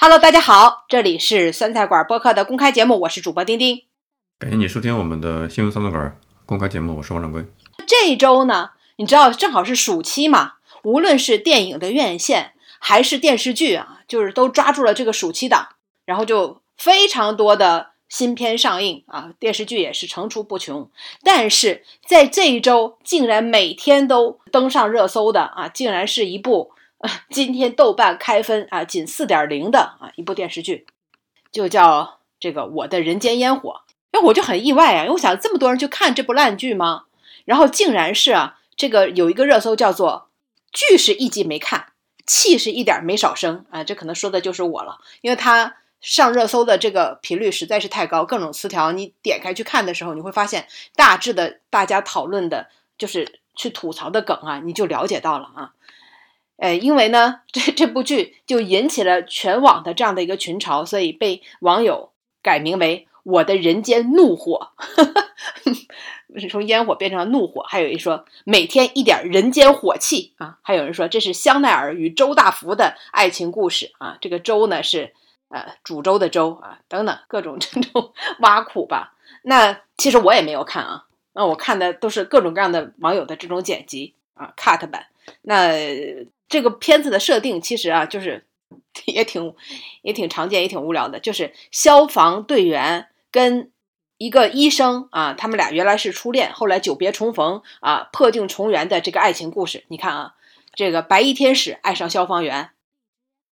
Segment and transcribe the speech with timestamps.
[0.00, 3.82] Hello，大家好，这里是酸菜馆播客的公开节目，我是主播丁丁。
[4.38, 7.44] 感谢你收听我们的新闻酸菜馆公开节目，我是王掌柜。
[7.84, 10.52] 这一周呢，你知道正好是暑期嘛，
[10.84, 15.70] 无论是电影的院线还是电视剧啊，就是都抓住了这个暑期档，
[16.04, 20.88] 然后就非常多的新片上映啊，电视剧也是层出不穷。
[21.24, 26.70] 但是在这一周，竟然每天都登上热搜的啊，竟然是一部。
[27.30, 30.86] 今天豆瓣开分啊，仅四点零的啊一部电视剧，
[31.52, 33.70] 就叫这个《我的人间烟火》。
[34.10, 37.04] 哎，我就很意外啊，因为我想这么多人去看这部烂剧吗？
[37.44, 40.30] 然后竟然是啊，这个有一个热搜叫做
[40.72, 41.92] “剧是一集没看，
[42.26, 55.72] 气是一点没少生”啊，这可能说的就是我了，因为它上热搜的这个频率实在是太高，各种词条你点开去看的时候，你会发现大致的大家讨论的就是去吐槽的梗啊，你就了解到了啊。
[56.58, 62.10] 呃，因为呢，这这部剧就引起了全网的这样的一个群嘲，所以被网友
[62.42, 64.72] 改名为《我的人间怒火》，
[66.50, 67.62] 从烟火变成了怒火。
[67.62, 74.18] 还有一说每天一点人间火气啊，还有人说这是香奈儿与周大福的爱情故事啊。
[74.20, 75.14] 这个周呢是
[75.50, 79.14] 呃煮粥的粥啊，等等各种这种挖苦吧。
[79.42, 81.04] 那其实我也没有看啊，
[81.34, 85.06] 那我看的都是各种各样的网友的这种剪辑啊，cut 版。
[85.42, 86.28] 那。
[86.50, 88.46] 这个片子的设定其实啊，就是
[89.04, 89.54] 也挺
[90.00, 91.20] 也挺常见，也挺无聊的。
[91.20, 93.70] 就是消防队员跟
[94.16, 99.84] 一个医生啊，他们俩原来是初恋，后来久别重逢啊，破镜重圆的这个爱情故事。
[99.88, 100.36] 你看啊，
[100.72, 102.70] 这个白衣天使爱上消防员，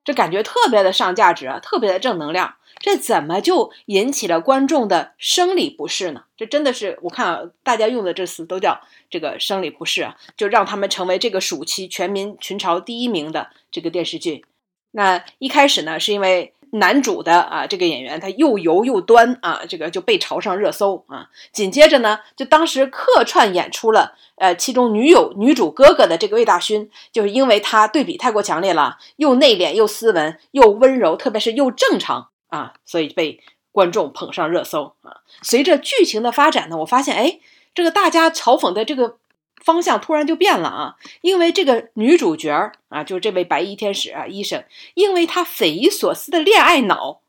[0.03, 2.55] 这感觉特别的上价值啊，特别的正能量。
[2.79, 6.25] 这怎么就引起了观众的生理不适呢？
[6.37, 14.45] 这真的是我看啊大家用的这词都叫这个生理不适啊，就让他们成为这个暑期全民群嘲第一名的这个电视剧。
[14.93, 21.31] 那一开始呢，是因为男主的啊这个演员他又油又端啊，这个就被嘲上热搜啊。
[21.53, 32.29] 紧接着呢，就当时客串演出了呃其中女友女主哥哥的这个魏大勋，就是因为他对比太过强烈了，又内敛又斯文又温柔，特别是又正常。
[32.49, 33.41] 啊，所以被
[33.73, 35.23] 观众捧上热搜啊。
[35.43, 37.41] 随着剧情的发展呢，我发现，哎，
[37.75, 39.19] 这个大家嘲讽的这个
[39.63, 40.97] 方向突然就变了啊。
[41.21, 44.65] 因为这个女主角啊，就是这位白衣天使啊，医生，
[44.95, 47.21] 因为她匪夷所思的恋爱脑，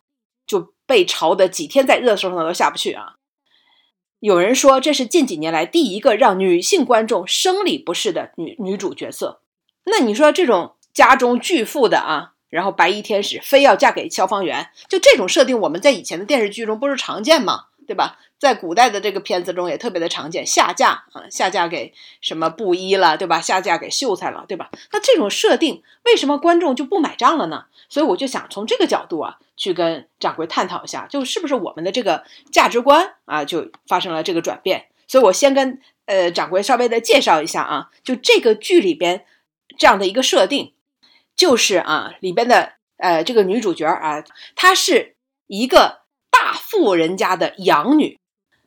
[0.45, 3.16] 就被嘲的几天在热搜上都下不去啊。
[4.19, 9.41] 有人说，这是近几年来第一个让女性观众生理不适的女女主角色。
[9.84, 12.34] 那你说这种家中巨富的啊？
[12.50, 17.66] 然后白衣天使非要嫁给消防员，就这种设定，我们在以前的电视剧中不是常见吗？
[17.85, 18.19] 对吧？
[18.38, 23.40] 在古代的这个片子中也特别的常见，下嫁啊，下嫁给什么布衣了，对吧？
[23.40, 24.69] 下嫁给秀才了，对吧？
[24.91, 27.66] 那这种设定为什么观众就不买账了呢？
[27.88, 34.88] 所以我就想从这个角度啊，去跟掌柜探讨一下，就是不是我们的这个价值观啊，就发生了这个转变。
[35.08, 39.24] 所以我先跟呃掌柜稍微的介绍一下啊，就这个剧里边
[39.78, 40.74] 这样的一个设定。
[41.37, 44.23] 就是啊，里边的呃这个女主角啊，
[44.55, 45.15] 她是
[45.45, 48.19] 一个大富人家的养女。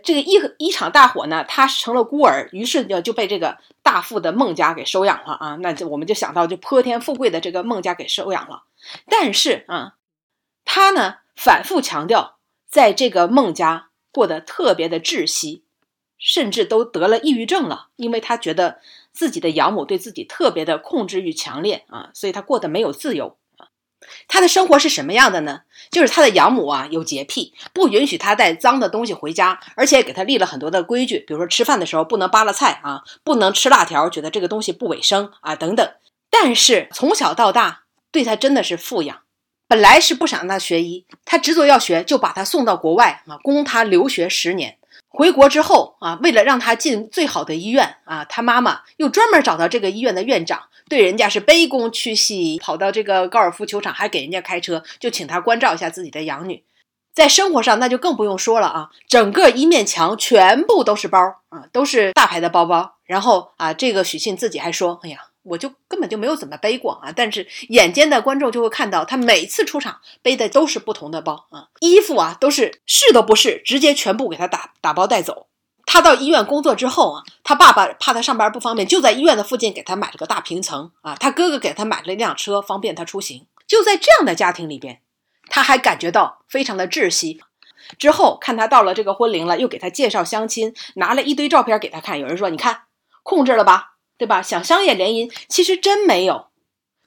[0.02, 5.56] 这个一一场大火呢，她成了孤儿，于是就就被这个大富的孟家给收养了啊。
[5.56, 8.62] 那就我们就想到，就泼天富贵的这个孟家给收养了。
[9.10, 9.96] 但是啊，
[10.64, 12.38] 她呢反复强调，
[12.70, 15.64] 在这个孟家过得特别的窒息。
[16.20, 18.78] 甚至都得了抑郁症了，因为他觉得
[19.10, 23.68] 自己的养母对自己特别的控制欲强烈啊，所以他过得没有自由啊。
[24.28, 25.62] 他的生活是什么样的呢？
[25.90, 35.90] 就是他的养母啊有洁癖，不允许他带脏的东西回家，而且给他立了很多的规矩，比如说吃饭的时候不能扒拉菜啊，不能吃辣条，觉得这个东西不卫生啊等等。
[36.30, 39.22] 但是从小到大对他真的是富养，
[39.66, 44.76] 本来是不想让他学医，他执着要学，就把他送到国外啊，供他留学十年。
[45.12, 56.62] 回国之后啊，为了让他进最好的医院啊，他妈妈又专门找到这个医院的院长，对人家是卑躬屈膝，跑到这个高尔夫球场还给人家开车，就请他关照一下自己的养女。
[57.12, 61.18] 在生活上那就更不用说了啊，整个一面墙全部都是包
[61.48, 62.94] 啊，都是大牌的包包。
[63.04, 65.18] 然后啊，这个许沁自己还说：“哎呀。”
[65.50, 75.48] 我就根本就没有怎么背过啊，但是眼尖的观众就会看到，他每次出场背的都是不同的包啊，衣服啊都是试都不试，直接全部给他打打包带走。
[75.86, 83.46] 他到医院工作之后啊，他爸爸怕他上班不方便，就在医院的附近给他买了个大平层啊，他哥哥给他买了一辆车，方便他出行。
[83.66, 85.00] 就在这样的家庭里边，
[85.48, 87.42] 他还感觉到非常的窒息。
[87.98, 92.82] 之后看他到了这个婚龄了，又给他介绍相亲，拿了一堆照片给他看，有人说你看
[93.24, 93.94] 控制了吧。
[94.20, 94.42] 对吧？
[94.42, 96.48] 想商业联姻，其实真没有，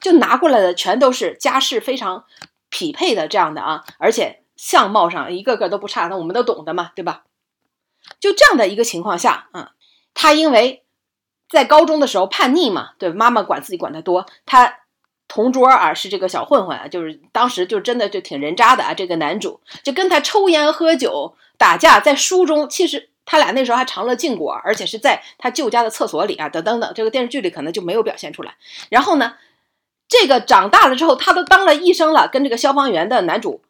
[0.02, 2.26] 就拿过来的全都是家世非常
[2.72, 7.26] 匹配的这样的啊，而且相貌上一个个都不差，那我们都懂的嘛，对吧？
[8.20, 9.74] 就这样的一个情况下，啊，
[10.16, 10.84] 他因为
[11.48, 14.80] 在高中的时候叛逆嘛，对妈妈管自己管得多，他
[15.28, 23.12] 同桌啊是这个小混混啊，就是当时就真的就挺人渣的啊，这个男主就跟他抽烟喝酒打架，在书中其实。
[23.26, 26.92] 他俩那时候还尝了禁果，而且是在他舅家的厕所里啊，等等等。
[26.94, 28.56] 这个电视剧里可能就没有表现出来。
[28.90, 29.36] 然后呢，
[30.08, 33.62] 这个长大了之后，他都当了医生了，跟这个消防员的男主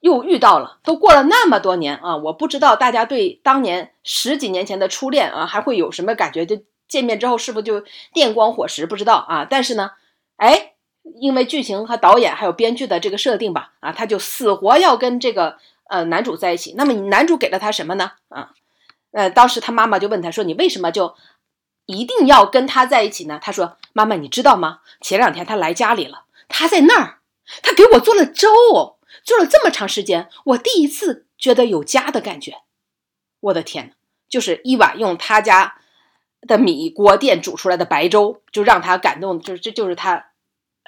[0.00, 0.78] 又遇到了。
[0.82, 6.44] 都过了那么多年啊，我不知道大家对当年十几年前的初恋啊，还会有什么感觉？
[6.44, 8.86] 就见面之后是不是就电光火石？
[8.86, 9.46] 不知道啊。
[9.48, 9.92] 但是呢，
[10.36, 10.72] 哎，
[11.20, 15.56] 因为剧情和导演还有编剧的这个设定吧，啊，他就死活要跟这个
[15.88, 16.74] 呃男主在一起。
[16.76, 18.12] 那么男主给了他什么呢？
[18.28, 18.50] 啊？
[19.16, 21.14] 呃，当时他妈妈就问他说：“你为什么就
[21.86, 24.80] 一定要跟他在一起呢？”他说：“妈妈，你知道吗？
[25.00, 27.20] 前两天他来家里了，他在那儿，
[27.62, 28.50] 他给我做了粥，
[29.24, 32.58] 做了这么长时间，我第一次觉得有家的感觉。
[33.40, 33.92] 我的天呐，
[34.28, 35.76] 就是一碗用他家
[36.42, 40.26] 的米锅店煮出来的白粥，就让他感动，就是这就是他。”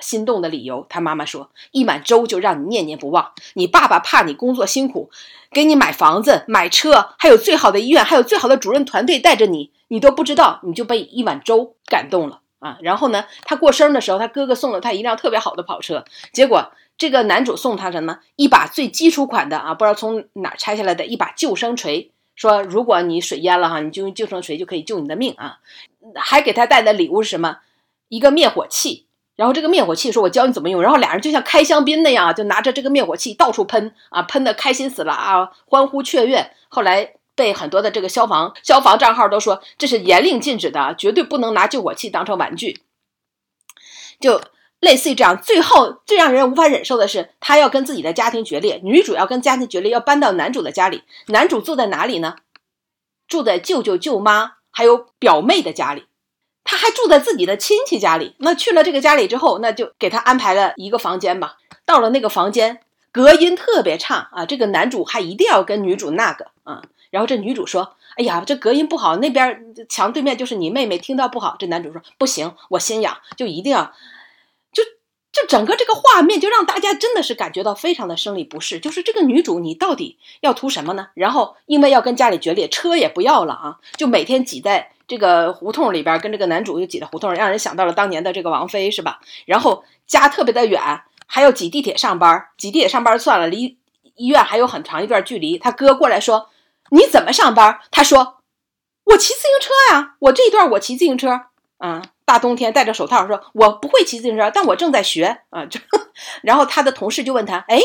[0.01, 3.33] 心动的理由，他妈妈说：“一碗粥就让你念念不忘。
[3.55, 5.11] 你爸爸怕你工作辛苦，
[5.51, 12.79] 给你买房子、买车，还有最好的医院，还有最好的主任团队带着你，你都不知道，你就被一碗粥感动了啊！
[12.81, 16.05] 然后呢，他过生日的时候，他哥哥送了他一辆特别好的跑车。
[16.33, 18.21] 结果这个男主送他什么？
[18.37, 25.59] 一把最基础款的啊，不知道从哪拆下来的一把救生锤，说如果你水淹了哈，你就用救生锤就可以救你的命啊！
[26.15, 27.59] 还给他带的礼物是什么？
[28.09, 29.07] 一个灭火器。”
[29.39, 36.51] 然后这个灭火器说：“我教你怎么用。”然后俩人就像开香槟那样，就拿着这个灭火器到处喷啊，喷的开心死了啊，欢呼雀跃。
[36.69, 42.83] 后来被很多的这个消防消防账号都说这是严令禁止的，绝对不能拿救火器当成玩具。
[44.19, 44.41] 就
[44.81, 45.41] 类似于这样。
[45.41, 51.05] 最后最让人无法忍受的是，他要跟自己的家庭决裂，女主要跟家庭决裂，要搬到男主的家里。
[51.29, 52.39] 男主住在哪里呢？
[53.29, 56.08] 住在舅舅舅妈还有表妹的家里。
[56.65, 61.57] 他还住在自己的亲戚家里，那去了这个家里之后，那就给他安排了一个房间吧。
[61.87, 66.83] 到了那个房间，隔音特别差啊，这个男主还一定要跟女主那个啊。
[67.11, 73.95] 然后这女主说：“哎呀，这隔音不好，那边墙对面就是你妹妹，听到不好。”这男主说：“不行，我心痒，就一定要。”
[74.71, 74.83] 就
[75.33, 78.79] 就整个这个画面就让大家真的是感觉到非常的生理不适。
[78.79, 81.09] 就是这个女主，你到底要图什么呢？
[81.15, 84.93] 然后因为要跟家里决裂，车也不要了啊，就每天挤在。
[85.09, 89.19] 这个胡同里边跟这个男主就挤在胡同，让人想到了当年的这个王菲，是吧？
[89.47, 90.81] 然后家特别的远，
[91.27, 93.79] 还要挤地铁上班，挤地铁上班算了，离
[94.15, 95.59] 医院还有很长一段距离。
[95.59, 96.51] 他哥过来说
[96.91, 98.43] ：“你怎么上班？”他说
[99.05, 101.47] ：“我骑自行车呀，我这一段我骑自行车。”
[101.79, 105.79] 啊，大冬天戴着手套说：“我不会骑自行车，但我正在学。”啊，就
[106.43, 107.79] 然后他的同事就问他：“哎，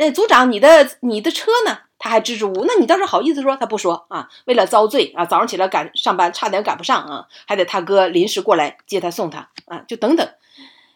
[0.00, 4.30] 那，组长，你的你的车呢？”他还支支吾吾，那你倒是好意思说，他不说啊？
[4.46, 10.26] 为了遭罪啊，早上起来赶上班，差点赶不上啊，还得他哥临时过来接他送他啊，就等等，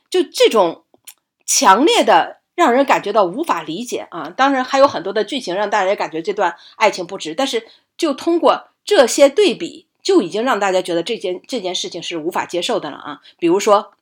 [0.08, 0.84] 就这种
[1.44, 4.32] 强烈的让人感觉到无法理解啊。
[4.34, 7.66] 当然还有很多的剧情让大家感觉这段爱情不值，但是
[7.98, 13.20] 就通过这些对比，就已经让大家觉得这件这件事情是无法接受的了啊。
[13.38, 13.92] 比如说，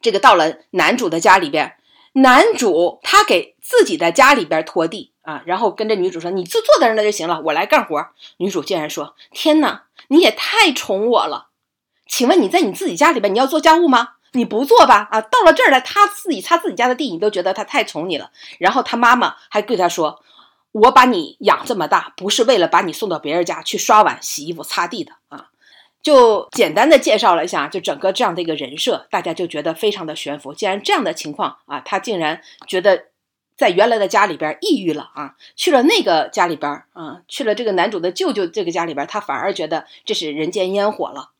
[0.00, 1.74] 这个到了男主的家里边，
[2.22, 5.12] 男主他给自己的家里边拖地。
[5.22, 8.02] 啊，然后跟着女主说：“你就坐在那就行了，我来干活。”
[8.38, 11.48] 女主竟然说：“天哪，你也太宠我了！
[12.06, 14.12] 请问你在你自己家里边，你要做家务吗？
[14.32, 15.06] 你不做吧？
[15.10, 18.30] 啊，到了这儿来，他自己擦自己家的地，你都觉得他太宠你了。
[18.58, 20.22] 然后他妈妈还对他说
[20.72, 25.48] ：‘我把你养这么大，不是为了把你送到别人家去刷碗、洗衣服、擦地的啊。’
[26.08, 30.54] 就简单的介绍了一下，就整个这样的一个人设，大家就觉得非常的悬浮。
[30.54, 33.06] 既然这样的情况啊，他竟然觉得。”
[33.58, 41.32] 在原来的家里边抑郁了啊，去了那个家里边啊，去了这个男主的舅舅这个家里边，他反而觉得这是人间烟火了。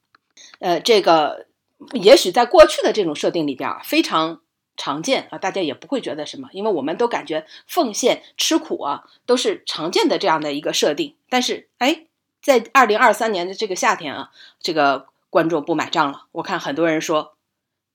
[0.58, 1.46] 呃，这个
[1.92, 4.40] 也许在过去的这种设定里边非常
[4.76, 11.14] 常见啊，大家也不会觉得什么，因为我们都感觉奉献吃苦啊都是常见的这样的一个设定。
[11.28, 12.06] 但是哎，
[12.40, 14.30] 在二零二三年的这个夏天啊，
[14.60, 16.24] 这个观众不买账了。
[16.32, 17.34] 我看很多人说：“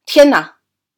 [0.05, 0.55] 天哪！”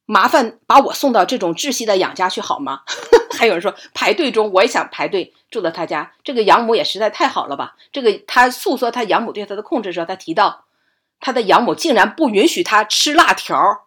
[0.07, 2.81] 麻烦把我送到这种窒息的养家去好吗？
[3.35, 6.13] 还有人说排队中，我也想排队住到他家。
[6.23, 7.75] 这个养母也实在太好了吧？
[7.91, 10.65] 这个他诉说他养母对他的控制时候，他提到
[11.19, 13.84] 他的养母竟然不允许他吃辣条。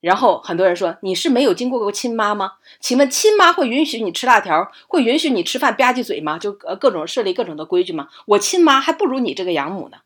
[0.00, 2.54] 然后很多人说你是没有经过过亲妈吗？
[2.80, 6.38] 请问亲妈会允许你吃辣条，会允许你吃饭吧唧嘴吗？
[6.38, 8.08] 就呃各种设立各种的规矩吗？
[8.26, 9.98] 我亲妈还不如你这个养母呢，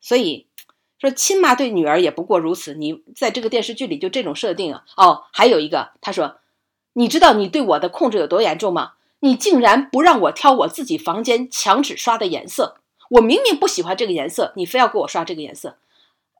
[0.00, 0.46] 所以。
[1.00, 4.84] 说亲妈对女儿也不过如此，你在这个电视剧里就这种设定啊？
[4.96, 6.36] 哦，还有一个，他说，
[6.94, 8.92] 你知道你对我的控制有多严重吗？
[9.20, 12.76] 你竟然不让我挑我自己房间墙纸刷的颜色，
[13.10, 15.76] 我明明不喜欢这个颜色，你非要给我刷这个颜色。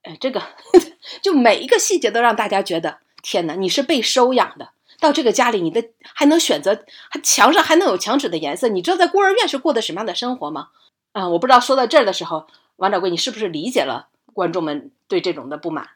[0.05, 0.43] 哎，这个
[1.21, 4.71] 就每一个细节都让大家觉得，天哪，你是被收养的。
[5.01, 5.85] 到这个家里，你的
[6.15, 8.69] 还能选择，还墙上还能有墙纸的颜色。
[8.69, 10.69] 你知道在孤儿院是过的什么样的生活吗？
[11.13, 12.47] 啊，我不知道说到这儿的时候，
[12.77, 15.89] 王掌柜，你是不是理解了观众们对这种的不满？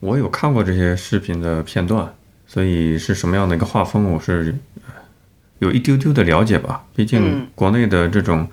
[0.00, 2.14] 我有看过这些视频的片段，
[2.46, 4.54] 所以是什么样的一个画风，我是
[5.58, 6.84] 有一丢丢的了解吧。
[6.94, 8.46] 毕竟国内的这种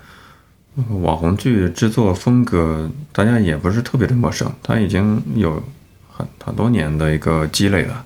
[1.00, 5.62] 网红剧制作风格，大家也不是特别的陌生，它已经有
[6.10, 8.04] 很很多年的一个积累了。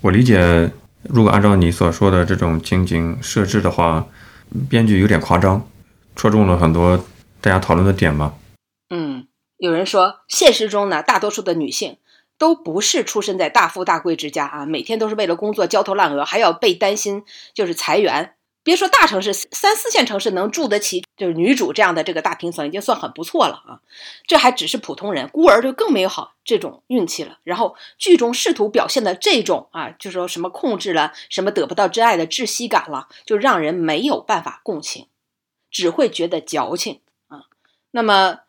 [0.00, 0.70] 我理解，
[1.02, 4.06] 如果按照你所说的这种情景设置的话，
[4.68, 5.68] 编剧有点夸张，
[6.16, 6.96] 戳中了很多
[7.42, 8.34] 大家讨论的点吧。
[8.88, 9.26] 嗯，
[9.58, 11.98] 有人说，现实中呢，大多数的女性
[12.38, 18.32] 都不是出身在大富大贵之家啊，每天都是为了工作焦头烂额，还要被担心就是裁员。
[18.62, 23.80] 别说大城市，三四线城市能住得起就是女主这样的这个大平层，已经算很不错了啊。
[24.26, 27.38] 这还只是普通人，孤儿就更没有好这种运气了。
[27.44, 35.06] 然后剧中试图表现的这种啊，就说什么控制了，什么得不到真爱的窒息感了，就让人没有办法共情，
[35.70, 37.44] 只会觉得矫情啊。
[37.92, 38.40] 那么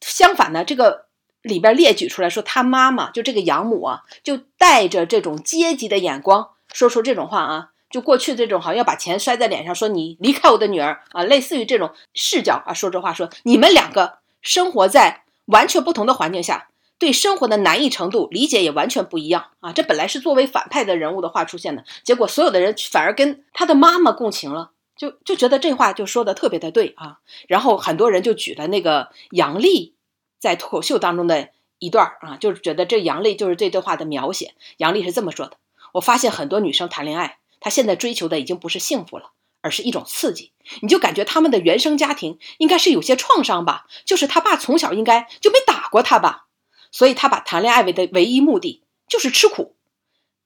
[0.00, 1.06] 相反呢，这个
[1.42, 7.70] 里边列举出来说，他妈妈就这个养母啊，就带着这种阶级的眼光说出这种话啊。
[7.90, 16.68] 就过去这种好像要把钱摔在脸上，说你离开我的女儿啊，类似于这种视角啊，说这话说你们两个生活在完全不同的环境下，
[16.98, 19.72] 对生活的难易程度理解也完全不一样啊。
[19.72, 27.18] 这本来是作为反派的人物的话出现的，结果所有的人反而跟他的妈妈共情了，就就觉得这话就说的特别的对啊。
[27.48, 29.96] 然后很多人就举了那个杨笠
[30.38, 31.48] 在脱口秀当中的
[31.80, 34.54] 一段啊，就是觉得这杨笠就是这段话的描写。
[34.76, 35.56] 杨笠是这么说的：
[35.94, 37.38] 我发现很多女生谈恋爱。
[37.60, 40.52] 他现在追求的已经不是幸福了，而是一种刺激。
[40.80, 46.46] 你就感觉他们的原生家庭应该是有些创伤吧，就是他爸从小应该就没打过他吧，
[46.90, 49.76] 所以他把谈恋爱为的唯一目的就是吃苦。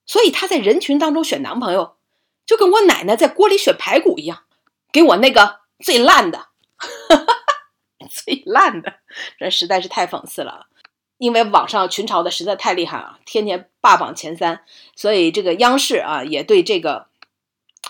[0.06, 1.96] 所以他在人群当中选男朋友，
[2.44, 4.44] 就跟我奶奶在锅里选排骨一样，
[4.92, 6.48] 给我那个最烂的，
[8.10, 9.00] 最烂的，
[9.38, 10.66] 这实在是太讽刺了。
[11.24, 14.60] 因为网上群嘲的实在太厉害啊，天天霸榜前三，
[14.94, 17.06] 所以这个央视啊也对这个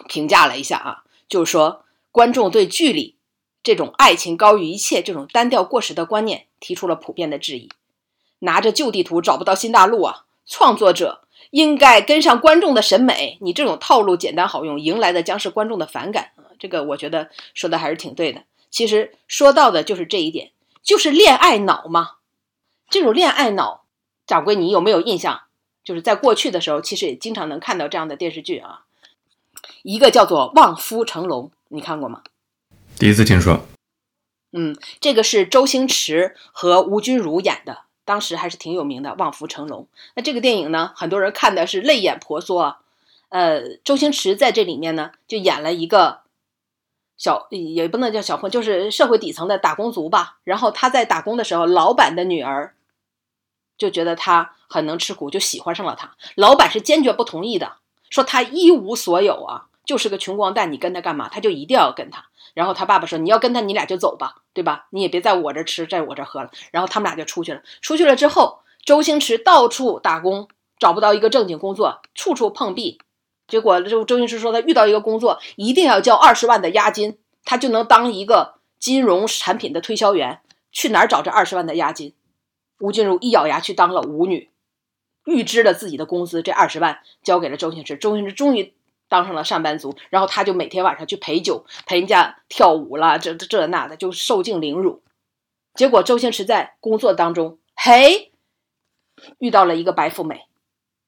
[0.09, 3.17] 评价了一下啊，就是说观众对剧里
[3.65, 7.69] 这种爱情高于一切这种单调过时的观念提出了普遍的质疑。
[8.39, 16.55] 拿着旧地图找不到新大陆啊，创作者应该跟上观众的审美，你这种套路简单好用，迎来的将是观众的反感啊。
[16.61, 18.45] 这个我觉得说的还是挺对的。
[18.71, 20.53] 其实说到的就是这一点，
[20.85, 22.11] 就是恋爱脑嘛。
[22.89, 23.85] 这种恋爱脑，
[24.27, 25.43] 掌柜，你有没有印象？
[25.83, 28.85] 就是在过去的时候，其实也经常能看到这样的电视剧啊。
[29.83, 32.23] 一个叫做《望夫成龙》，你看过吗？
[32.99, 33.67] 第一次听说。
[34.53, 39.83] 嗯，这个是周星驰和吴君如演的，当时还是挺有名的，《望夫成龙》。
[40.15, 42.77] 那这个电影呢，很多人看的是泪眼婆娑。
[43.31, 46.21] 呃，周星驰在这里面呢，就演了一个
[47.17, 50.39] 小，也不能叫小混，就是社会底层的打工族吧。
[50.45, 52.75] 然后他在打工的时候，老板的女儿。
[53.77, 56.15] 就觉得他很能吃苦，就喜欢上了他。
[56.37, 57.79] 老板是坚决不同意的，
[58.09, 61.29] 说他一无所有啊，就是个穷光蛋，你跟他干嘛？
[61.29, 62.27] 他就一定要跟他。
[62.55, 64.87] 然后他爸爸说：“你要跟他，你俩就走吧，对吧？
[64.91, 67.63] 你也别在我这吃，在我这喝了。”然后他们俩就出去了。
[67.83, 70.47] 出去了之后，周星驰到处打工，
[70.79, 73.01] 找不到一个正经工作，处处碰壁。
[73.55, 80.41] 结果周周星驰说，他遇到一个工作，一定要交二十万的押金，他就能当一个金融产品的推销员。
[80.73, 82.17] 去哪儿找这二十万的押金？
[82.81, 84.51] 吴君如一咬牙去当了舞女，
[85.25, 87.97] 预支了自己的工资，这二十万交给了周星驰。
[87.97, 88.75] 周星驰终于
[89.09, 95.05] 当上了上班族，然后他就每天晚上去陪酒，陪人家跳舞了，这这那的就受尽凌辱。
[95.75, 98.33] 结果周星驰在工作当中，嘿，
[99.39, 100.49] 遇到了一个白富美，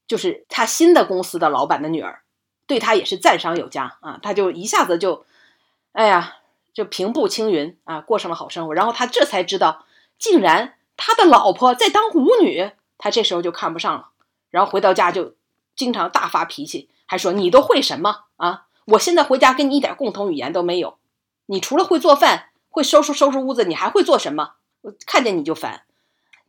[0.07, 2.23] 就是他新的公司的老板的女儿，
[2.67, 5.25] 对他也是赞赏有加啊，他就一下子就，
[5.93, 6.37] 哎呀，
[6.73, 8.75] 就平步青云啊，过上了好生活。
[8.75, 9.85] 然后他这才知道，
[10.19, 10.75] 竟然。
[10.99, 14.09] 他的老婆在当舞女，他这时候就看不上了，
[14.49, 15.35] 然后回到家就
[15.77, 18.65] 经常大发脾气，还说你都会什么啊？
[18.87, 20.97] 我现在回家跟你一点共同语言都没有，
[21.45, 24.55] 你除了会做饭、会收拾收拾屋子，你还会做什么？
[24.81, 25.83] 我看见你就烦。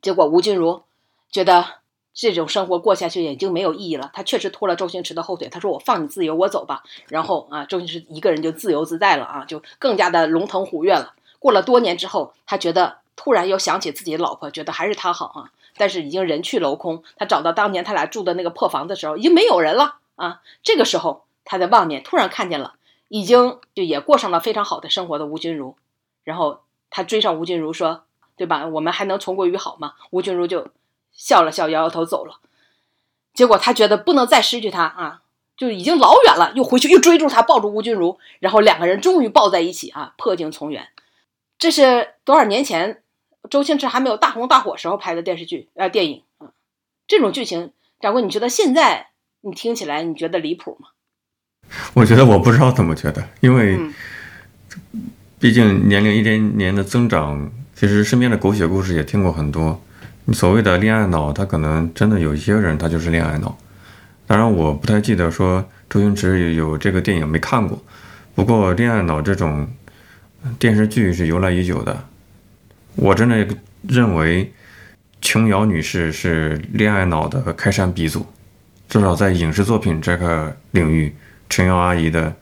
[0.01, 0.83] 结果吴君如
[1.29, 1.65] 觉得
[2.17, 6.83] 这种生活过下去已经没有意义了，他确实拖了周星驰的后腿，他说我放你自由，我走吧。
[7.07, 11.13] 然后啊，周星驰一个人就自由自在了啊，就更加的龙腾虎跃了。
[11.39, 12.97] 过了多年之后，他觉得。
[13.19, 15.51] 突然又想起自己的老婆，觉得还是他好啊。
[15.75, 17.01] 但是已经人去楼空。
[17.17, 20.41] 他找到当年他俩住的那个破房的时候，已经没有人了啊。
[20.61, 22.75] 这个时候，他在外面突然看见了，
[23.07, 25.75] 已经就也过上了非常好的生活的吴君如，
[26.23, 26.59] 然后
[26.91, 28.03] 他追上吴君如说
[28.37, 28.67] ：“对吧？
[28.67, 30.67] 我们还能重归于好吗？”吴君如就
[31.17, 32.39] 笑了笑，摇摇头走了。
[33.33, 35.21] 结果他觉得不能再失去他啊，
[35.57, 40.87] 就已经老远了，又回去又追住他，抱住吴君如，然后两个人终于抱在一起啊，破镜重圆。
[41.59, 43.01] 这是多少年前？
[43.49, 46.51] 周星驰还没有大红大火时候拍的电视剧呃电影啊，
[47.07, 47.71] 这种剧情，
[48.01, 49.07] 掌柜，你觉得现在
[49.41, 50.89] 你听起来你觉得离谱吗？
[51.93, 53.79] 我觉得我不知道怎么觉得，因为
[55.39, 59.81] 毕竟年龄一年年的增长，其实身边的狗血故事也听过很多。
[60.33, 63.57] 所谓的恋爱脑，他可能真的有一些人他就是恋爱脑。
[64.25, 67.81] 当然，我不太记得说周星驰有这个电影没看过。
[68.35, 69.67] 不过恋爱脑这种
[70.59, 72.03] 电视剧是由来已久的。
[72.95, 73.47] 我真的
[73.87, 74.51] 认为，
[75.21, 78.25] 琼瑶女士是恋爱脑的开山鼻祖，
[78.89, 81.15] 至少在影视作品这个领域，
[81.49, 82.35] 琼瑶阿姨的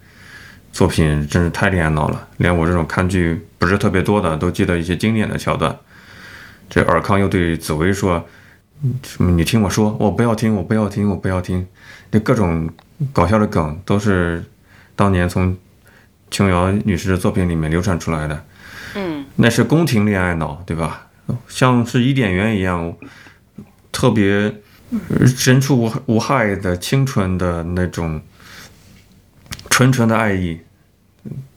[0.74, 2.28] 作品真是太恋爱脑了。
[2.38, 5.78] 连我这种看剧不是特别多的，都记得一些经典的桥段。
[6.76, 8.28] 这尔康又对紫薇说
[9.02, 9.32] ：“什么？
[9.32, 11.66] 你听我说，我不要听，我不要听，我不要听。”
[12.12, 12.70] 这各种
[13.14, 14.44] 搞笑的梗都是
[14.94, 15.56] 当年从
[16.30, 18.46] 琼瑶女士的作品里面流传出来的。
[18.96, 21.08] 嗯，那是宫廷恋爱脑，对吧？
[21.48, 22.94] 像是伊甸园一样，
[23.94, 24.54] 特别
[25.46, 28.22] 人畜无无害的清纯的那种
[29.70, 30.60] 纯纯的爱意，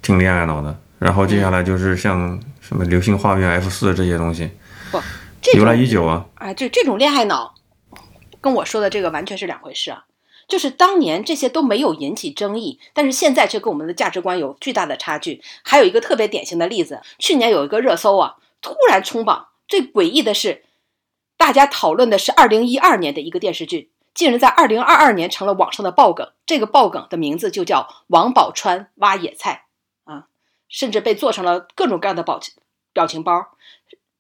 [0.01, 0.79] 挺恋爱脑的。
[1.01, 4.49] 然后接下来就是像什么《流星花园》F 四这些东西，
[4.91, 5.01] 不，
[5.57, 6.27] 由来已久啊。
[6.37, 7.55] 哎，这这种恋爱脑，
[8.41, 10.05] 跟我说的这个完全是两回事啊。
[10.47, 15.43] 就是当年这些都没有引起争议，但是现在却跟我们的价值观有巨大的差距。
[15.63, 19.49] 还有一个特别典型的例子，去年有一个热搜啊，突然冲榜。
[19.69, 20.65] 最诡异的是，
[21.37, 26.33] 大家讨论的是二零一二年的一个电视剧，竟然在二零二二年成了网上的爆梗。
[26.47, 29.67] 这个爆梗的名字就叫王宝钏挖野菜
[30.05, 30.29] 啊，
[30.71, 32.55] 甚至被做成了各种各样的表情
[32.95, 33.49] 表情包。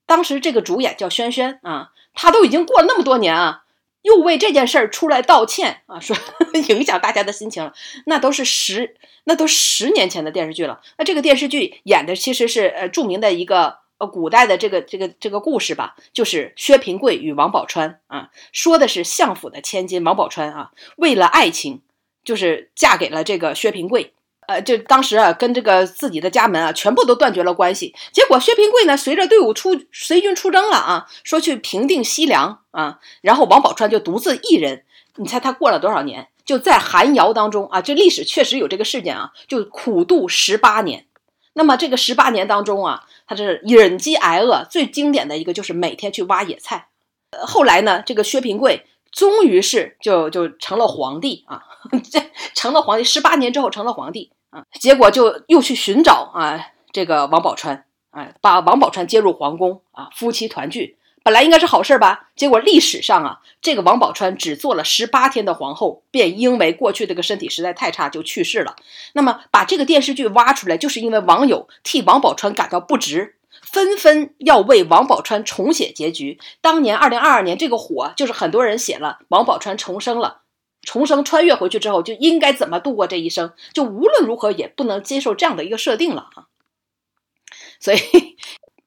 [0.08, 3.62] 当时这个主演叫轩轩啊，他都已经过了那么多年啊。
[4.02, 6.16] 又为这件事儿出来道歉啊，说
[6.68, 7.74] 影响大家的心情了。
[8.06, 10.80] 那都是十，那都十年前的电视剧了。
[10.96, 21.82] 那这个电视剧演的其实是呃著名的一个呃古代的这个这个这个故事吧，就是薛平贵与王宝钏啊，说的是相府的千金王宝钏啊，为了爱情，
[22.24, 24.14] 就是嫁给了这个薛平贵。
[24.48, 27.94] 呃，就当时啊，跟这个自己的家门啊，全部都断绝了关系。
[28.12, 34.84] 结果薛平贵呢，随着队伍出随军出征了啊，说去平定西凉啊，然后王宝钏就独自一人。
[35.16, 36.28] 你猜他过了多少年？
[36.46, 41.04] 就在寒窑当中啊，这历史确实有这个事件啊，就苦度十八年。
[41.52, 46.88] 那么这个十八年当中啊，他是忍饥挨饿，最经典的一个就是每天去挖野菜。
[47.32, 51.64] 呃，后来呢，这个薛平贵终于是就就成了皇帝啊，
[52.10, 52.22] 这
[52.54, 53.04] 成了皇帝。
[53.04, 54.32] 十八年之后成了皇帝。
[54.50, 62.30] 啊，结果就又去寻找啊，这个王宝钏，啊，把王宝钏接入皇宫啊，夫妻团聚，本来应该是好事吧？
[62.34, 68.76] 结果历史上啊，这个王宝钏只做了十八天的皇后，便因为过去这个身体实在太差就去世了。
[69.12, 76.38] 那么把这个电视剧挖出来，就是因为网友替王宝钏感到不值，纷纷要为王宝钏重写结局。
[76.62, 80.40] 当年二零二二年这个火，就是很多人写了王宝钏重生了。
[80.88, 83.52] 重生穿越回去之后，就应该怎么度过这一生？
[83.74, 86.48] 就无论如何也不能接受这样的一个设定了啊！
[87.78, 87.98] 所以，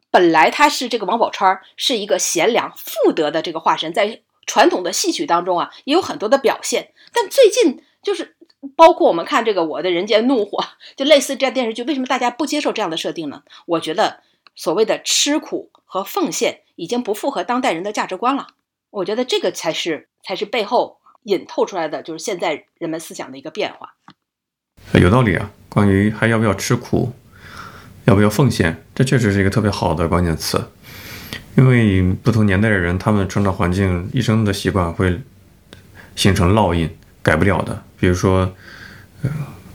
[0.09, 6.91] 本来他是这个王宝钏是一个贤良妇德的这个化身，在传统的戏曲当中啊，也有很多的表现。
[7.13, 8.35] 但最近就是
[8.75, 10.57] 包括我们看这个《我的人间怒火》，
[10.95, 13.43] 就类似这样电视剧，为什么大家不接受这样的设定呢？
[13.67, 14.21] 我觉得
[14.55, 18.47] 所谓的吃苦和奉献已经不符合当代人的价值观了。
[18.89, 20.97] 我觉得这个才是才是背后。
[21.23, 23.93] 引透出来的就是现在人们思想的一个变化，
[24.99, 25.51] 有道理啊。
[25.69, 27.13] 关于还要不要吃苦，
[28.05, 30.69] 要不要奉献，这确实是一个特别好的关键词。
[31.55, 35.21] 因为不同年代的人，他们成长环境、一生的习惯会
[36.15, 36.89] 形成烙印，
[37.21, 37.83] 改不了的。
[37.99, 38.53] 比如说，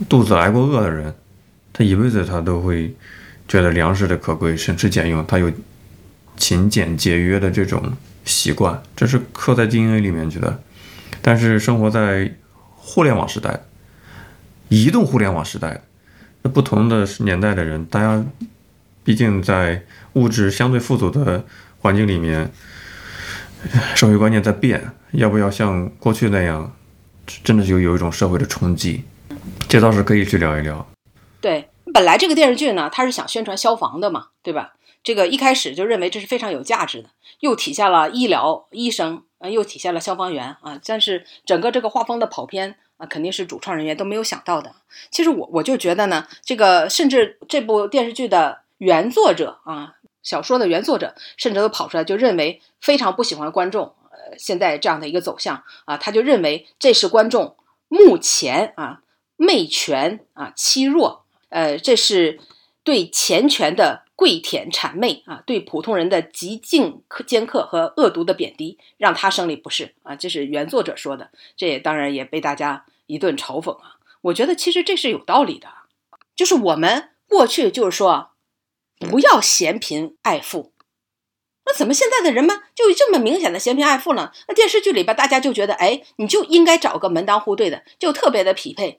[0.09, 1.15] 肚子挨过饿的人，
[1.73, 2.95] 他一辈子他都会
[3.47, 5.51] 觉得粮食的可贵，省吃俭用，他有
[6.37, 7.93] 勤俭节约的这种
[8.25, 10.63] 习惯，这是刻在 DNA 里面去的。
[11.27, 12.33] 但是生活在
[12.77, 13.63] 互联网时代，
[14.69, 15.83] 移动互联网时代，
[16.43, 18.25] 那不同的年代的人，大家
[19.03, 21.45] 毕竟在物质相对富足的
[21.81, 22.49] 环境里面，
[23.97, 24.81] 社会观念在变，
[25.15, 26.73] 要不要像过去那样，
[27.43, 29.03] 真的就有一种社会的冲击？
[29.67, 30.87] 这倒是可以去聊一聊。
[31.41, 34.75] 对，本来这个电视剧呢，它是想宣传消防的嘛，对吧？
[35.07, 39.23] 这个一开始就认为这是非常有价值的，又体现了医疗医生。
[39.51, 44.75] 又体现了消防员啊，但是整个这个画风的跑偏啊，肯定是主创人员都没有想到的。
[45.11, 59.03] 其实我我就觉得呢，这个甚至这部电视剧的原作者啊，小说的原作者，甚至都跑出来就认为非常不喜欢观众呃现在这样的一个走向啊，他就认为这是观众目前啊
[59.37, 62.41] 媚权啊欺弱，呃，这是
[62.83, 64.06] 对钱权的。
[64.17, 73.97] 跪舔谄媚啊，对普通人的极尽尖刻和恶毒的贬低，让他生理不适啊，这是原作者说的，这也当然也被大家一顿嘲讽啊。
[74.23, 75.69] 我觉得其实这是有道理的，
[76.35, 78.31] 就是我们过去就是说，
[78.99, 80.73] 不要嫌贫爱富，
[81.67, 84.33] 那怎么现在的人们就这么明显的嫌贫爱富呢？
[84.49, 88.99] 那电视剧里边大家就觉得，哎，你就应该找个门当户对的，就特别的匹配，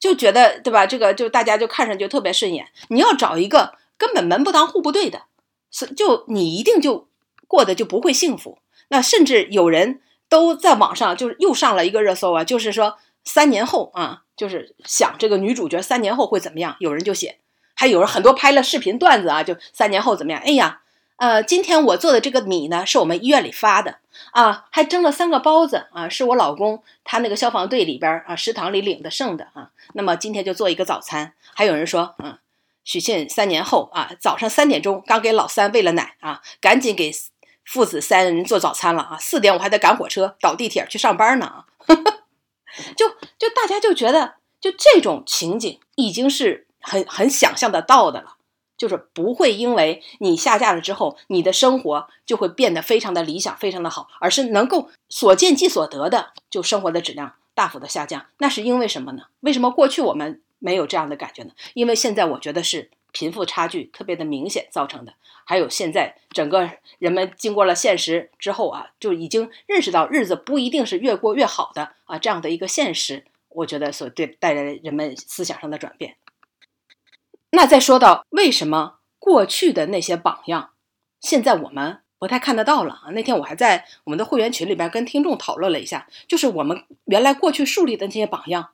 [0.00, 0.86] 就觉得对吧？
[0.86, 3.76] 这个就大家就看上去特别顺眼，你要找一个。
[3.98, 5.24] 根本门不当户不对的，
[5.70, 7.08] 是就你一定就
[7.46, 8.58] 过得就不会幸福。
[8.88, 16.76] 那甚至有人都在网上就是又上了一个热搜啊，就是说三年后啊，就是想这个女主角三年后会怎么样？
[16.78, 17.38] 有人就写，
[17.74, 20.40] 还有人很多拍了视频段子啊，就三年后怎么样？
[20.40, 20.80] 哎呀，
[21.16, 23.98] 呃，今天我做的这个米呢，是我们医院里发的
[24.30, 29.70] 啊，还蒸了三个包子啊，是我老公他那个消防队里边啊食堂里领的剩的啊。
[29.92, 31.34] 那么今天就做一个早餐。
[31.54, 32.38] 还有人说，嗯。
[32.88, 37.12] 许沁三年后啊，早上三点钟刚给老三喂了奶啊，赶紧给
[37.62, 39.18] 父子三人做早餐了啊。
[39.20, 41.66] 四点我还得赶火车倒地铁去上班呢啊。
[42.96, 48.36] 就就大家就觉得，就这种情景已经是很很想象得到的了，
[48.78, 58.24] 就是不会因为你下嫁了之后，你的生活就会变得非常的理想，非常的好，而是能够所见即所得的，就生活的质量大幅的下降。
[58.38, 59.24] 那是因为什么呢？
[59.40, 60.40] 为什么过去我们？
[60.58, 76.16] 没有这样的感觉呢，因为现在我觉得是贫富差距特别的明显造成的，还有现在整个人们经过了现实之后啊，就已经认识到日子不一定是越过越好的啊，这样的一个现实，我觉得所对带来人们思想上的转变。
[77.50, 80.72] 那再说到为什么过去的那些榜样，
[81.20, 83.10] 现在我们不太看得到了啊？
[83.12, 88.70] 那天我还在我们的会员群里边跟听众讨论了一下，就是我们原来过去树立的那些榜样。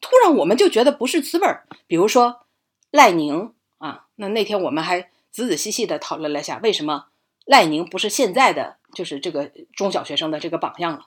[0.00, 2.46] 突然我们就觉得不是滋味儿，比如说
[2.90, 7.06] 赖宁啊，那那天我们还仔仔细细的讨论了一下，为什么
[7.44, 11.06] 赖宁不是现在的就是这个中小学生的这个榜样了？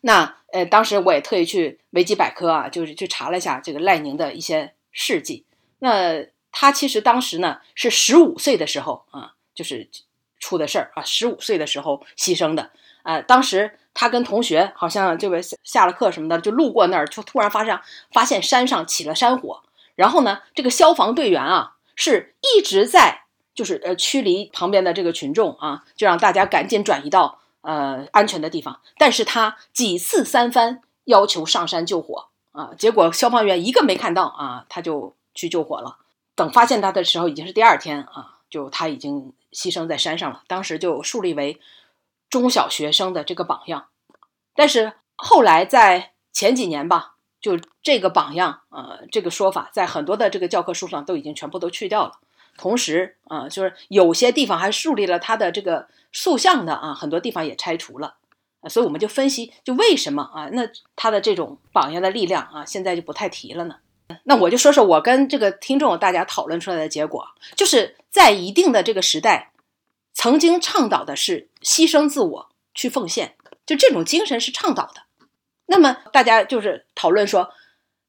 [0.00, 5.44] 那呃，当时我也特意去维基百科啊，就是去查了一下这个赖宁的一些事迹。
[5.78, 9.88] 那他其实当时呢是十五岁的时候啊，就是
[10.38, 12.72] 出的事儿啊，十五岁的时候牺牲的
[13.02, 13.78] 啊，当时。
[13.94, 17.78] 他跟同学好像这个下了课什么的，就路过那儿，就突然发现
[18.10, 19.60] 发现山上起了山火。
[19.96, 28.80] 然后呢，这个消防队员啊，是一直在就是呃驱离旁边的这个群众啊，就让大家赶紧转移到呃安全的地方。
[28.96, 35.98] 但是他几次三番要求上山救火啊，结果消防员一个没看到啊，他就去救火了。
[36.34, 40.44] 等发现他的时候，已经是第二天啊，就他已经牺牲在山上了。
[40.46, 41.60] 当时就树立为。
[42.32, 43.88] 中小学生的这个榜样，
[44.54, 52.12] 但是后来在前几年吧，就这个榜样，呃，这个说法在很多的这个教科书上都已经全部都去掉了。
[52.56, 58.14] 同时，啊，就是有些地方还树立了他的这个塑像的啊，很多地方也拆除了。
[58.70, 60.66] 所以我们就分析，就为什么啊，那
[60.96, 63.74] 他的这种榜样的力量啊，现在就不太提了呢？
[64.24, 69.51] 那我就说说我跟这个听众大家讨论出来的结果，就是在一定的这个时代。
[70.22, 73.34] 曾经倡导的是牺牲自我去奉献，
[73.66, 75.02] 就这种精神是倡导的。
[75.66, 77.52] 那么大家就是讨论说，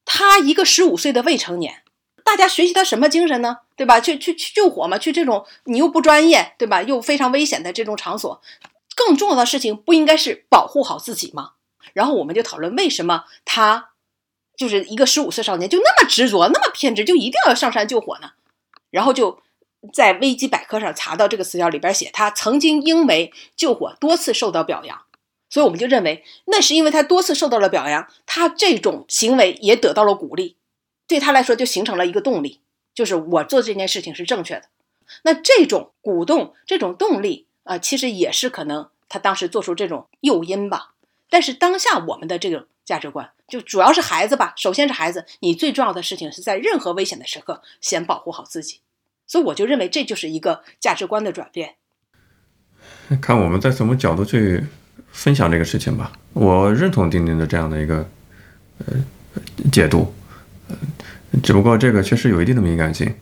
[0.04, 1.82] 他一个十五岁的未成年，
[2.22, 3.62] 大家学习他什么精神呢？
[3.74, 3.98] 对吧？
[3.98, 6.82] 去去去救火嘛，去这种你又不专业，对吧？
[6.84, 8.40] 又非常危险的这种场所，
[8.94, 11.54] 更重要的事情不应该是保护好自己吗？
[11.94, 13.90] 然后我们就讨论为什么他
[14.56, 18.34] 就是一个十五岁少年就那么执着，那么偏执，就一定要上山救火呢？
[18.92, 19.42] 然后就。
[19.92, 25.02] 在维基百科上查到这个词条里边写，他曾经因为救火多次受到表扬，
[25.50, 30.56] 所以我们就认为那是因为他多次受到了表扬，他这种行为也得到了鼓励，
[31.06, 32.60] 对他来说就形成了一个动力，
[32.94, 34.64] 就是我做这件事情是正确的。
[35.22, 40.94] 那这种鼓动、这种动力啊，其实也是可能他当时做出这种诱因吧。
[41.28, 48.80] 但是当下我们的这种价值观，就主要是孩子吧，首先是孩子，你最重要的事情是在任何危险的时刻先保护好自己。
[49.26, 51.74] 所以我就认为这就是一个价值观的转变。
[53.20, 54.64] 看我们在什么角度去
[55.12, 56.12] 分享这个事情吧。
[56.32, 58.08] 我认同丁丁的这样的一个
[58.78, 58.94] 呃
[59.70, 60.12] 解读，
[61.42, 63.14] 只不过这个确实有一定的敏感性。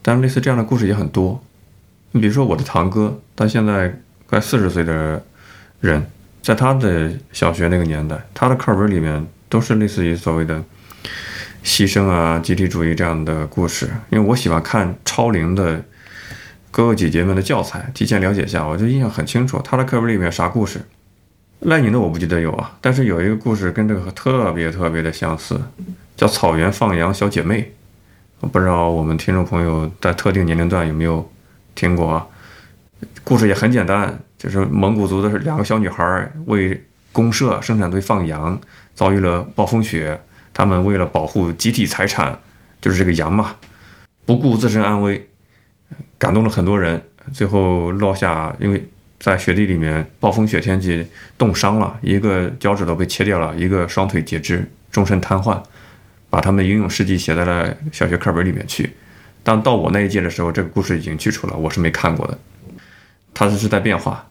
[0.00, 1.42] 但类似这样的故事也很多。
[2.12, 5.22] 你比如说我的堂哥，他现在快四十岁的
[5.80, 10.64] 人，在他的小学那个年代，他的课本里面都是类似于所谓的
[11.68, 13.90] 牺牲啊、集体主义这样的故事。
[14.08, 15.84] 因为我喜欢看超龄的
[16.70, 20.80] 哥哥姐姐们的教材，提前了解一下，我就印象很清楚，他的课本里面啥故事。
[21.60, 25.60] 赖宁的我不记得有啊，但是有一个故事跟这个特别特别的相似，
[26.16, 27.60] 叫《草原放羊小姐妹》。
[28.40, 31.30] 我不知道我们听众朋友在特定年龄段有没有
[31.74, 32.26] 听过啊？
[33.22, 38.58] 故事也很简单，就是蒙古族的两个小女孩为公社生产队放羊，
[38.94, 40.18] 遭遇了暴风雪，
[40.58, 42.36] 他们为了保护集体财产，
[42.80, 43.54] 就是这个羊嘛，
[44.26, 45.28] 不顾自身安危，
[46.18, 47.00] 感动了很多人，
[47.32, 48.84] 最后落下因为。
[49.20, 51.04] 在雪地里面，暴风雪天气
[51.36, 55.60] 冻伤了，一个脚趾头被切掉了，一个双腿截肢，终身瘫痪，
[56.30, 58.88] 把他们的英勇事迹写在了小学课本里面去。
[59.42, 62.38] 但到我那一届的时候，这个故事已经去除了，我是没看过的。
[63.34, 64.24] 它是是在变化。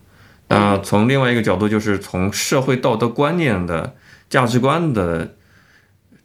[0.48, 3.94] 那从另外一个角度，就是从社会道德观念的
[4.30, 5.36] 价值观的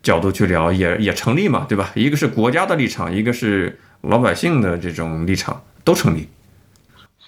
[0.02, 1.92] 角度去聊，也也成立嘛，对吧？
[1.94, 6.28] 一个是国家的立场，一个是老百姓的这种立场，都成立。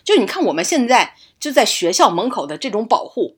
[0.03, 1.15] 就你看我们现在。
[1.41, 3.37] 就在学校门口的这种保护，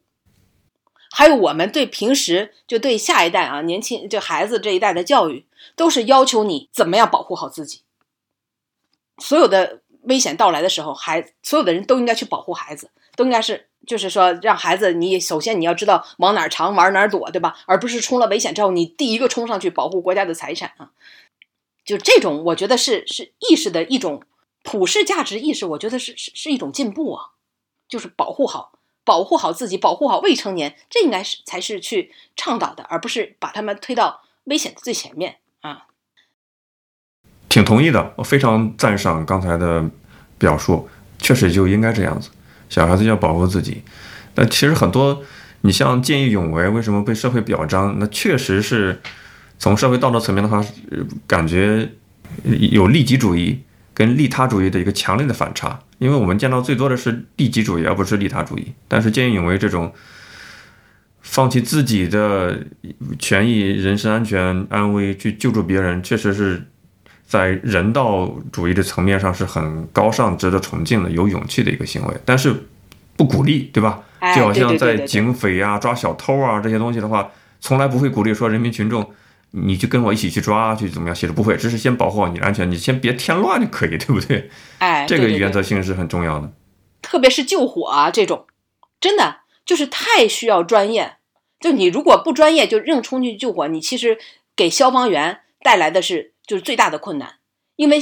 [1.11, 5.45] 还有我们对平时就对下一代啊年轻就孩子这一代的教育，
[5.75, 7.83] 都是要求你怎么样保护好自己。
[9.19, 17.57] 所有的危险到来的时候，孩所有的人都应该去保护孩子，都应该是就是说让孩子你首先你要知道往哪儿藏往哪儿躲，对吧？
[17.67, 20.91] 而不是冲了危险之后你第一个冲上去保护国家的财产啊。
[21.85, 24.23] 就这种，我觉得是是意识的一种
[24.65, 27.27] 普世价值意识，我觉得是是是一种进步啊。
[27.89, 28.73] 就是保护好，
[29.05, 35.87] 保护好自己，保护好未成年，这应该是才是去倡导的，而不是把他们推到危险的最前面啊。
[37.49, 39.89] 挺同意的，我非常赞赏刚才的
[40.37, 42.31] 表述，确实就应该这样子。
[42.69, 43.83] 小孩子要保护自己，
[44.35, 45.23] 那其实很多，
[45.63, 47.97] 你像见义勇为，为什么被社会表彰？
[47.99, 49.01] 那确实是
[49.59, 50.65] 从社会道德层面的话，
[51.27, 51.89] 感觉
[52.45, 53.61] 有利己主义。
[53.97, 58.71] 跟利他主义的一个强烈的反差，因为我们见到最多的是利己主义，而不是利他主义。
[58.87, 59.91] 但是见义勇为这种
[61.23, 62.59] 放弃自己的
[63.19, 66.63] 权益、人身安全、安危去救助别人，确实是
[67.27, 72.15] 在人道主义的层面上是很高尚、值得崇敬的、有勇气的一个行为。
[72.25, 72.55] 但是
[73.17, 74.03] 不鼓励，对吧？
[74.35, 79.13] 就好像在警匪啊、抓小偷啊这些东西的话，从来不会鼓励说人民群众。
[79.53, 81.15] 你就跟我一起去抓，去怎么样？
[81.15, 84.51] 其实不会，只是先保护好你的安全，你先别添乱就可以，对不对？
[84.79, 86.53] 哎，这个原则性是很重要的。
[87.01, 88.45] 特别是救火啊这种，
[89.01, 91.17] 真的就是太需要专业。
[91.59, 94.19] 就你如果不专业，就硬冲进去救火，你其实
[94.55, 97.39] 给消防员带来的是就是最大的困难。
[97.77, 97.99] 因为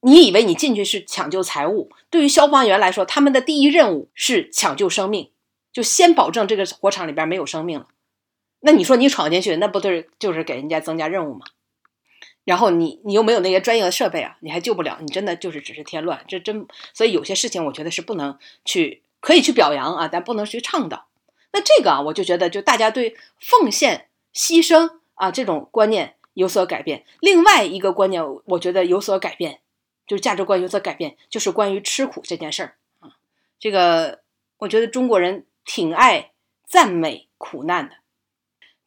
[0.00, 5.30] 你以为你进去是抢救财物，对于消防员来说，他们的第一任务是抢救生命，
[5.72, 7.88] 就先保证这个火场里边没有生命了。
[8.60, 11.46] 那你说你闯进去，那不就是就是给人家增加任务吗？
[12.44, 21.06] 然后你你又没有那些专业的设备啊，你还救不了，你真的就是只是添乱，这真所以有些事情我觉得是不能去可以去表扬啊，但不能去倡导。
[21.52, 27.04] 那这个啊，我就觉得就大家对奉献、牺牲啊这种观念有所改变。
[27.20, 29.60] 另外一个观念，我觉得有所改变，
[30.06, 33.16] 就是价值观有所改变，就是关于吃苦这件事儿啊。
[33.58, 34.20] 这个
[34.58, 36.30] 我觉得中国人挺爱
[36.66, 37.96] 赞美苦难的。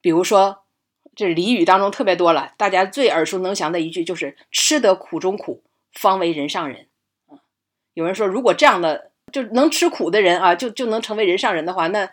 [0.02, 0.64] 比如说，
[1.16, 6.88] 这俚语当中特别多了，大家最耳熟能详的一句就是“吃得苦中苦，方为人上人”。
[7.94, 12.12] 有人说，如果这样的就能吃苦的人啊，就就能成为人上人的话，那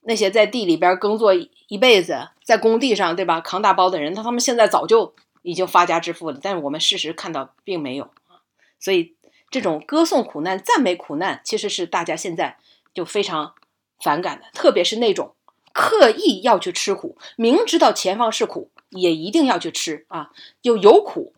[0.00, 6.38] 那些在地里边耕作一辈子，在工地上对吧扛大包的人，他他们现在早就已经发家致富了。
[6.42, 8.42] 但是我们事实看到并没有啊，
[8.78, 9.14] 所以
[9.50, 12.58] 这种歌颂苦难、赞美苦难，其实是大家现在
[12.94, 13.54] 就非常
[14.00, 15.34] 反感的，特别是那种。
[15.74, 20.30] 刻意要去吃苦，明知道前方是苦，也一定要去吃啊！
[20.60, 21.32] 就有苦，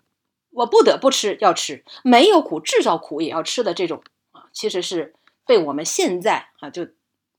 [0.50, 5.14] 我不得不吃，要吃；没有苦，制造苦也要吃的这种啊，其实是
[5.46, 6.88] 被我们现在啊，就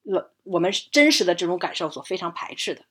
[0.04, 2.84] 我我们真实的这种感受所非常排斥的。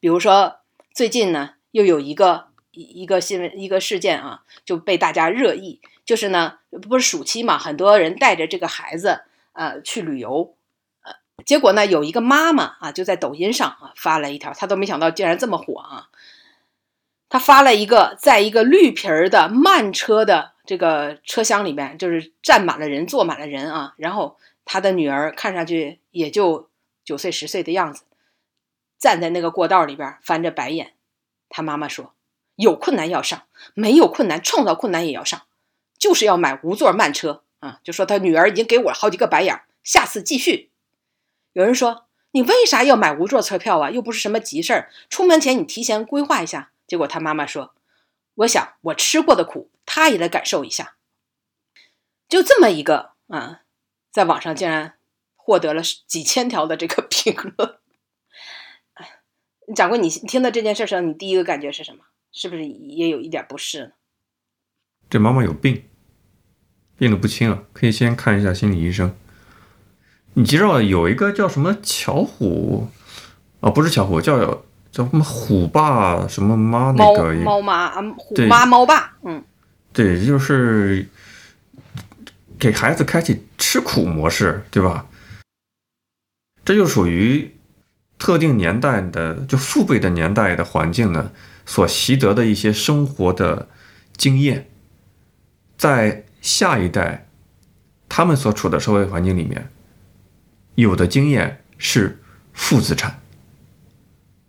[0.00, 0.60] 比如说
[0.94, 10.54] 最近呢，又有一个一一个新闻一个事件啊，就被大家热议，就是呢，不是暑期嘛，很多人带着这个孩子呃去旅游。
[11.02, 11.12] 呃
[11.44, 16.08] 结果呢，有一个妈妈啊，就在抖音上啊发了一条，她都没想到竟然这么火啊！
[17.28, 23.94] 她发了一个，在一个绿皮儿的慢车的这个车厢里面，就是站满了人，坐满了人啊。
[23.98, 26.68] 然后她的女儿看上去也就
[27.04, 28.02] 九岁十岁的样子，
[28.98, 30.94] 站在那个过道里边翻着白眼。
[31.48, 32.14] 她妈妈说
[32.56, 35.46] ：“有困难要上，没有困难创造困难也要上，
[35.98, 40.70] 就是要买无座慢车啊！”就说她女儿已经给我好几个白眼，下次继续。
[41.52, 43.90] 有人说，你为啥要买无座车票啊？
[43.90, 46.72] 又不是什么急事儿，出门前你提前规划一下。
[46.86, 47.74] 结果他妈妈说
[48.36, 50.96] ：“我想我吃过的苦，他也得感受一下。”
[52.28, 53.62] 就这么一个啊，
[54.10, 54.98] 在网上竟然
[55.34, 57.78] 获得了几千条的这个评论。
[59.74, 61.98] 掌柜，你听到这件事时候，你第一个感觉是什么？
[62.32, 63.90] 是不是也有一点不适呢？
[65.10, 65.84] 这妈妈有病，
[66.96, 69.14] 病的不轻啊，可以先看一下心理医生。
[70.34, 72.88] 你知道有一个叫什么巧虎
[73.60, 73.70] 啊？
[73.70, 74.38] 不是巧虎，叫
[74.92, 79.42] 叫什么虎爸什么妈那个猫妈啊，虎妈猫爸，嗯，
[79.92, 81.08] 对，就是
[82.58, 85.06] 给孩子开启吃苦模式，对吧？
[86.64, 87.50] 这就属于
[88.18, 91.30] 特定年代的，就父辈的年代的环境呢，
[91.64, 93.68] 所习得的一些生活的
[94.16, 94.68] 经验。
[95.76, 97.28] 在下一代，
[98.08, 99.70] 他们所处的社会环境里面，
[100.74, 102.20] 有的经验是
[102.52, 103.20] 负资产。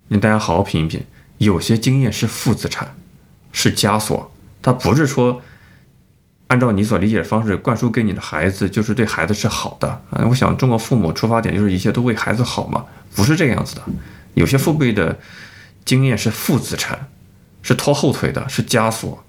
[0.07, 1.05] 你大家好好品一品，
[1.37, 2.95] 有些经验是负资产，
[3.51, 4.31] 是枷锁。
[4.61, 5.41] 它不是说
[6.49, 10.25] 按照你所理解的方式灌输给你的孩子，就是对孩子是好的啊。
[10.27, 12.83] 我想中国父母出发点就是一切都为孩子好嘛，
[13.15, 13.83] 不是这个样子的。
[14.33, 15.19] 有些父辈的
[15.85, 17.07] 经验是负资产，
[17.61, 19.23] 是拖后腿的，是枷锁。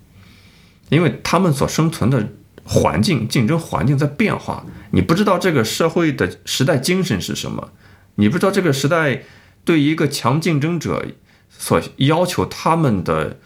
[0.88, 2.26] 因为他们所生存的
[2.64, 7.70] 环境、竞争环境在变化，你不知道这个社会的时代精神是什么，
[8.14, 9.22] 你不知道这个时代
[9.62, 11.04] 对一个强竞争者
[11.50, 13.37] 所要求他们的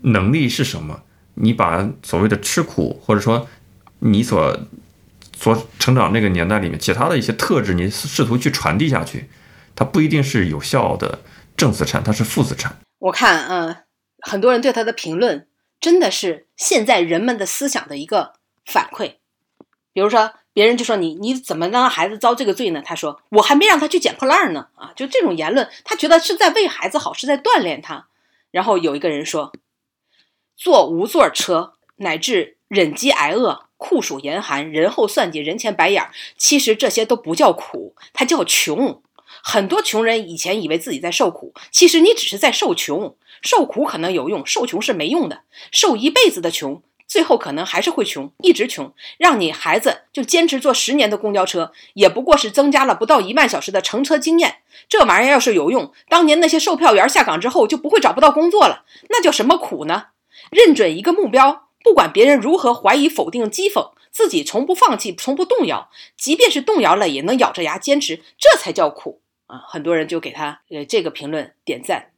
[0.00, 1.02] 能力是什么。
[1.34, 3.48] 你把所谓的吃苦，或者说
[4.00, 4.58] 你所
[5.36, 9.30] 所成长那个年代里面其他的一些特质，你试图去传递下去，
[9.74, 11.20] 它不一定是有效的
[11.56, 12.76] 正资产，它是负资产。
[12.98, 13.76] 我看，嗯，
[14.20, 15.46] 很多人对他的评论。
[15.80, 19.14] 真的是现在人们的思想的一个反馈，
[19.92, 22.80] 比如说别人就说你你怎么让孩子遭这个罪呢？
[22.84, 24.92] 他说我还没让他去捡破烂呢啊！
[24.94, 28.06] 就这种言论，他觉得是在为孩子好，是在锻炼他。
[28.52, 29.52] 然后有一个人说，
[30.56, 39.02] 坐无座车乃至忍饥挨饿、酷暑严寒、人后算计、人前白眼，其实这些都不叫苦，它叫穷。
[39.42, 43.16] 很多穷人以前以为自己在受苦，其实你只是在受穷。
[43.40, 45.40] 受苦可能有用，受穷是没用的。
[45.72, 48.92] 受一辈子的穷，最后可能还是会穷，一直穷。
[49.18, 54.58] 让你孩子就坚持坐十年的公交车，也不过是增加了不到一万小时的乘车经验。
[54.88, 58.84] 这玩意儿要是有用，当年那些售票员下岗之后就不会找不到工作了。
[59.08, 60.08] 那叫什么苦呢？
[60.50, 65.90] 认准一个目标，不管别人如何怀疑、否定、讥讽，自己从不放弃，从不动摇。
[66.16, 69.64] 即便是动摇了，也能咬着牙坚持，这才叫苦啊！
[69.66, 72.12] 很多人就给他呃这个评论点赞。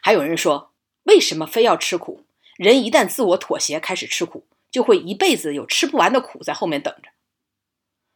[0.00, 2.24] 还有人说，为什么非要吃苦？
[2.56, 7.10] 人一旦自我妥协，开始吃苦，就会一辈子有吃不完的苦在后面等着。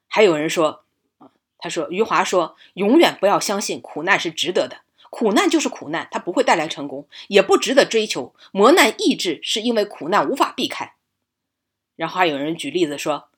[0.09, 0.85] 还有人说，
[1.59, 4.79] 他说余华说，永远不要相信苦难是值得的，
[5.11, 8.35] 苦难就是苦难，它不会带来成功，也不值得追求。
[8.53, 10.95] 磨难意志是因为苦难无法避开。
[11.97, 13.29] 然后还有人举例子说，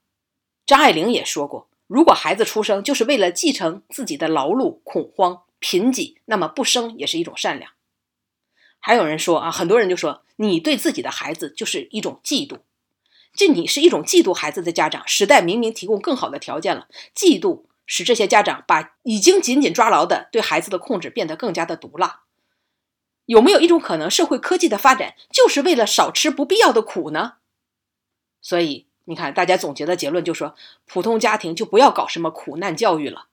[0.65, 7.73] 张爱玲也说过，如果孩子出生就是为了继承自己的劳碌、恐慌、贫瘠，那么不生也是一种善良。
[8.79, 12.59] 还有人说啊，很多人就说你对自己的孩子就是一种嫉妒，
[13.33, 15.07] 这你是一种嫉妒孩子的家长。
[15.09, 17.63] 时代明明提供更好的条件了，嫉妒
[17.95, 22.23] 使这些家长把已经紧紧抓牢的对孩子的控制变得更加的毒辣。
[23.27, 27.35] 有没有一种可能，社会科技的发展就是为了少吃不必要的苦呢？
[28.41, 33.27] 所以你看，大家总结的结论就说，普通家庭就不要搞什么苦难教育了。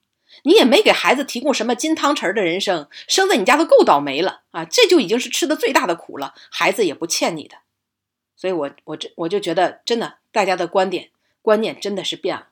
[0.43, 4.65] 你也没给孩子提供什么金汤匙的人生，生在你家都够倒霉了啊！
[4.65, 7.59] 这就已经是吃的最大的苦了，孩子也不欠你的。
[8.35, 12.48] 所以，我我这我就觉得，真的，大家的观点观念真的是变了，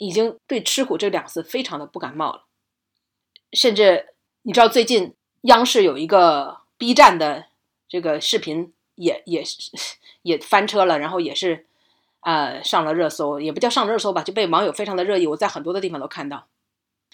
[0.00, 2.44] 已经对吃苦这两个字非常的不感冒了。
[3.52, 7.46] 甚至你知道，最近央视有一个 B 站的
[7.86, 9.44] 这个视频，也也
[10.22, 11.66] 也翻车了，然后也是
[12.20, 15.26] 啊上了热搜，也不叫上热搜吧，就被网友非常的热议。
[15.26, 16.46] 我在很多的地方都看到。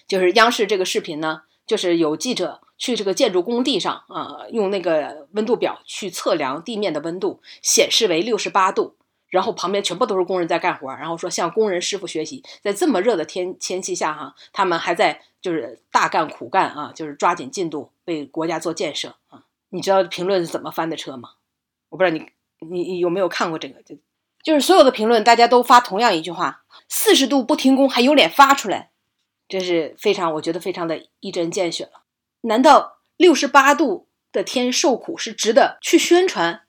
[0.06, 8.94] 就是央视这个视频呢，就是有记者去这个建筑工地上啊，用那个温度表去测量地面的温度，显示为六十八度，
[9.36, 19.44] 然后旁边全部都是工人在干活，然后说向工人师傅学习，在这么热的天天气下哈，他们还在就是大干苦干啊，就是抓紧进度为国家做建设啊。
[19.68, 21.32] 你知道评论是怎么翻的车吗？
[21.90, 22.26] 我不知道你
[22.66, 23.94] 你有没有看过这个，就
[24.42, 28.90] 就是所有的评论大家都发同样一句话：四十度不停工还有脸发出来？
[29.46, 32.04] 这是非常，我觉得非常的一针见血了。
[32.40, 36.62] 难道六十八度的天受苦是值得去宣传，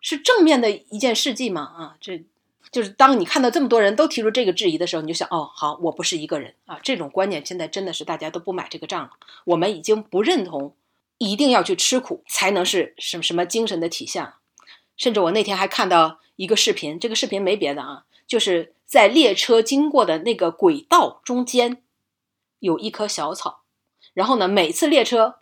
[0.00, 1.62] 是正面的一件事迹吗？
[1.62, 2.22] 啊，这
[2.70, 6.78] 就是当你看到这么多人都提出这个质疑的时候，你就想，哦，好，我不是一个人啊。
[6.82, 9.10] 这种观念现在真的是大家都不买这个账了。
[9.44, 10.74] 我们已经不认同
[11.18, 14.32] 一定要去吃苦才能是什么什么精神的体现。
[14.96, 21.82] 甚至我那天还看到一个视频，这个视频没别的啊，就是在列车经过的那个轨道中间
[22.60, 23.62] 有一棵小草，
[24.14, 25.39] 然后呢，每次列车。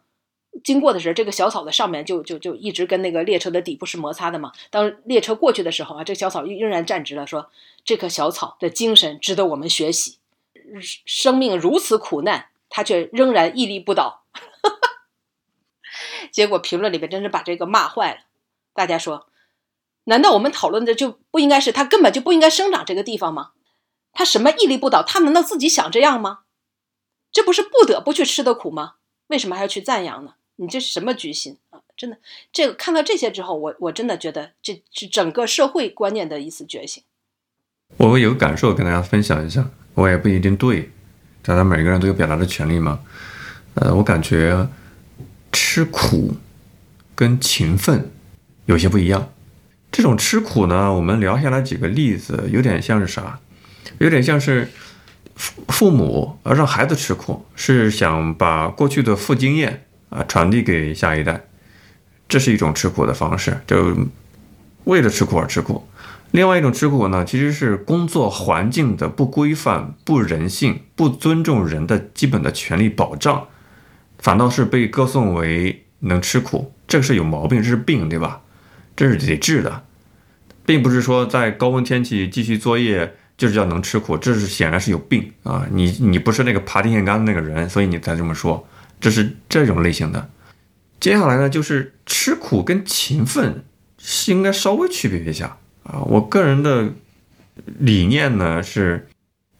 [0.64, 4.53] 经过的时候，这个小草的上面就就就一直跟那个列车的底部是摩擦的嘛。
[4.70, 7.51] 当列车过去的时候啊，这小草仍然站直了，说
[7.84, 10.18] 这棵小草的精神值得我们学习。
[11.07, 14.24] 生命如此苦难，它却仍然屹立不倒。
[16.30, 18.20] 结果评论里边真是把这个骂坏了。
[18.74, 19.28] 大家说，
[20.05, 23.53] 难道我们讨论的就不应该是它根本就不应该生长这个地方吗？
[24.12, 25.03] 它什么屹立不倒？
[25.03, 26.40] 它难道自己想这样吗？
[27.30, 28.96] 这不是不得不去吃的苦吗？
[29.28, 30.34] 为什么还要去赞扬呢？
[30.61, 31.81] 你这是什么居心啊？
[31.97, 32.19] 真的，
[32.53, 37.03] 这个看到这些之后，我我真的觉得这是整个社会观念的一次觉醒。
[37.97, 40.91] 我有个感受跟大家分享一下，我也不一定对，
[41.43, 43.01] 大家每个人都有表达的权利嘛。
[43.75, 44.69] 呃，我感觉
[45.53, 46.35] 吃苦
[47.15, 48.11] 跟勤奋
[48.67, 49.33] 有些不一样。
[49.91, 53.41] 这种吃苦呢，我们聊下来几个例子，有点像是啥？
[53.99, 54.69] 有点像是
[55.35, 59.85] 父父母让孩子吃苦，是想把过去的负经验。
[60.11, 61.41] 啊，传递给下一代，
[62.29, 63.97] 这是一种吃苦的方式，就
[64.85, 65.87] 为了吃苦而吃苦。
[66.31, 73.47] 另外一种吃苦呢，其实是工作环境的不规范、不人性、不尊重人的基本的权利保障，
[74.19, 78.43] 反倒是被歌颂为能吃苦，这个是有毛病，这是病，对吧？
[78.95, 79.85] 这是得治的，
[80.67, 85.67] 并不是说在高温天气继续作业就是叫能吃苦，这是显然是有病啊！
[85.71, 88.67] 你你不是那个爬电线杆的那个人，所以你才这么说。
[89.01, 90.30] 这是这种类型的，
[90.99, 93.64] 接下来呢，就是吃苦跟勤奋
[93.99, 96.01] 是应该稍微区别一下啊。
[96.07, 96.90] 我个人的
[97.78, 99.09] 理念呢是，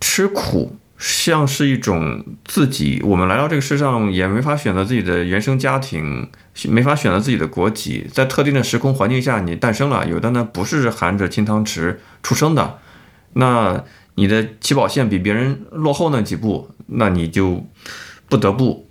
[0.01, 6.29] 吃苦像是一种自己，我们来到这个世上也没法选择自己的原生家庭，
[6.69, 12.79] 没法选择自己的国籍，在特定的时空环境下你诞生了，有的呢不是含着金汤匙出生的，
[13.35, 13.85] 那
[14.17, 17.65] 你的起跑线比别人落后那几步，那你就
[18.29, 18.88] 不得不。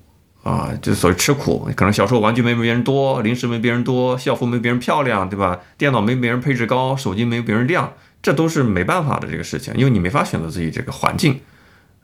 [0.48, 5.60] 啊，就所谓吃苦，可能小时候玩具没别人多，零食没别人多，校服没别人漂亮，对吧？
[5.78, 7.92] 电脑没别人配置高，手机没别人亮，
[8.22, 11.42] 这都是没办法的这个事情，因为你没法选择自己这个环境，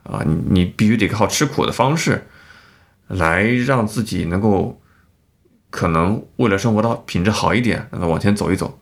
[0.04, 2.28] 啊，你你必须得靠吃苦的方式，
[3.08, 4.82] 来让自己能够，
[5.70, 8.78] 可能为了生活的品质好一点，那么往前走一走。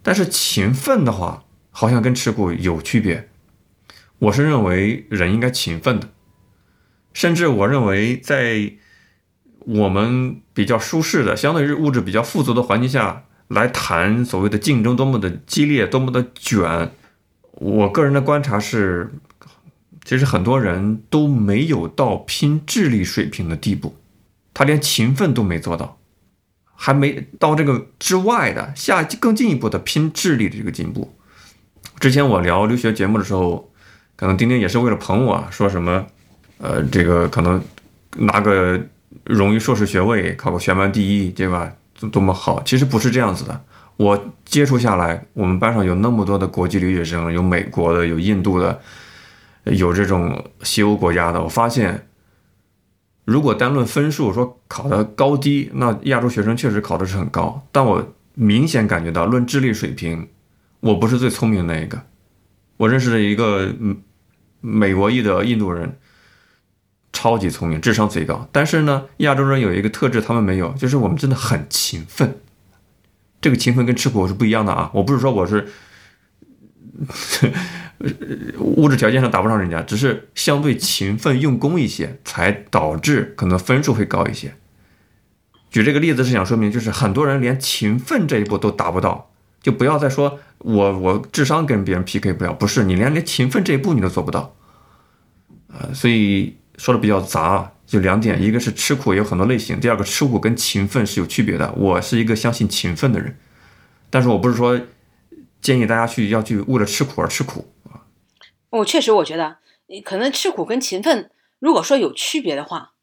[0.00, 1.42] 但是勤奋的话，
[1.72, 3.28] 好像跟吃苦有区别。
[4.20, 6.08] 我是认为人应该勤奋的，
[7.12, 8.74] 甚至我认为在。
[9.64, 16.90] 我们比较舒适的，相对于物质比较富足的环境下来谈所谓的竞争多么的激烈，多么的卷。
[17.52, 19.12] 我个人的观察是，
[20.04, 23.94] 其实很多人都没有到拼智力水平的地步，
[24.52, 25.98] 他连勤奋都没做到，
[26.74, 31.14] 还没到这个之外的下更进一步的拼智力的这个进步。
[32.00, 33.70] 之前我聊留学节目的时候，
[34.16, 36.04] 可能丁丁也是为了捧我，说什么，
[36.58, 37.62] 呃，这个可能
[38.16, 38.80] 拿个。
[39.24, 41.72] 荣誉硕士学位，考个全班第一，对吧？
[41.98, 42.62] 多多么好！
[42.64, 43.64] 其实不是这样子的。
[43.96, 48.80] 我接触下来，我们班上有那么多的国际留学生，有美国的，有印度的，
[49.64, 51.40] 有这种西欧国家的。
[51.40, 52.06] 我发现，
[53.24, 57.64] 如果单论分数说考的高低，那亚洲学生确实考的是很高。
[57.70, 60.28] 但我明显感觉到，论智力水平，
[60.80, 62.02] 我不是最聪明的那一个。
[62.78, 63.72] 我认识的一个
[64.60, 65.96] 美国裔的印度人。
[67.22, 68.48] 超级聪明，智商最高。
[68.50, 72.40] 但是呢，亚洲人有一个特质，他们没有，就是我们真的很勤奋。
[73.40, 74.90] 这个勤奋跟吃苦是不一样的啊！
[74.92, 75.68] 我不是说我是
[78.58, 84.54] 物质条件上达不上人家，只是相对勤奋用功一些，才导致可能分数会高一些。
[85.70, 89.30] 举这个例子是想说明，就是很多人连勤奋这一步都达不到，
[89.62, 94.56] 就不要再说我我智商跟别人 PK 不了，不是你连连勤奋这一步你都做不到
[95.68, 95.94] 啊！
[95.94, 96.56] 所以。
[96.78, 101.72] 说的比较杂，就两点，一个是吃苦有很多类型，第二个吃苦跟勤奋是有区别的。
[101.76, 103.38] 我是一个相信勤奋的人，
[104.10, 104.80] 但是我不是说
[105.60, 108.06] 建议大家去要去为了吃苦而吃苦啊。
[108.70, 109.58] 我确实我觉得，
[110.04, 112.94] 可能吃苦跟勤奋，如果说有区别的话，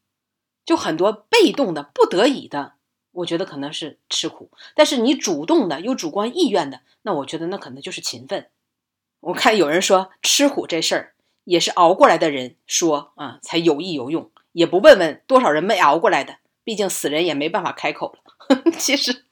[0.64, 2.74] 就很多被动的、不得已的，
[3.12, 8.48] 我觉得可能是吃苦；但是你主动的、有主观意愿的，那我觉得那可能就是勤奋。
[9.20, 11.14] 我看有人说吃苦这事儿。
[11.50, 18.62] 也是熬过来的人说啊，才有益有用，也不问问多少人没熬过来的，毕竟死人也没办法开口了。
[18.78, 19.24] 其实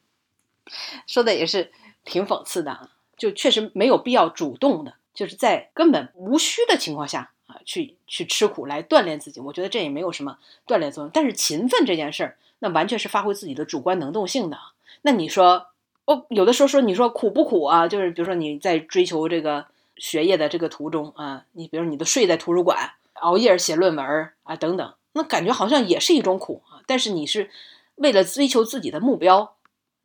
[1.06, 1.70] 说的也是
[2.04, 2.90] 挺讽刺的啊。
[3.16, 9.38] 就确实没有必要主动的，就是在根本无需的情况下啊，去去吃苦来锻炼自己。
[9.40, 11.10] 我觉得这也没有什么锻炼作用。
[11.14, 14.58] 但是勤奋这件事儿，那完全是发挥自己的主观能动性的。
[15.02, 15.68] 那你说，
[16.06, 17.86] 哦，有的时候说你说苦不苦啊？
[17.86, 19.66] 就是比如说你在追求这个
[19.99, 26.80] 学业的这个途中啊，你比如你都睡在图书馆，熬夜写论文啊等等，那感觉好像也是一种苦啊。
[26.86, 27.51] 但是你是
[27.96, 29.55] 为了追求自己的目标，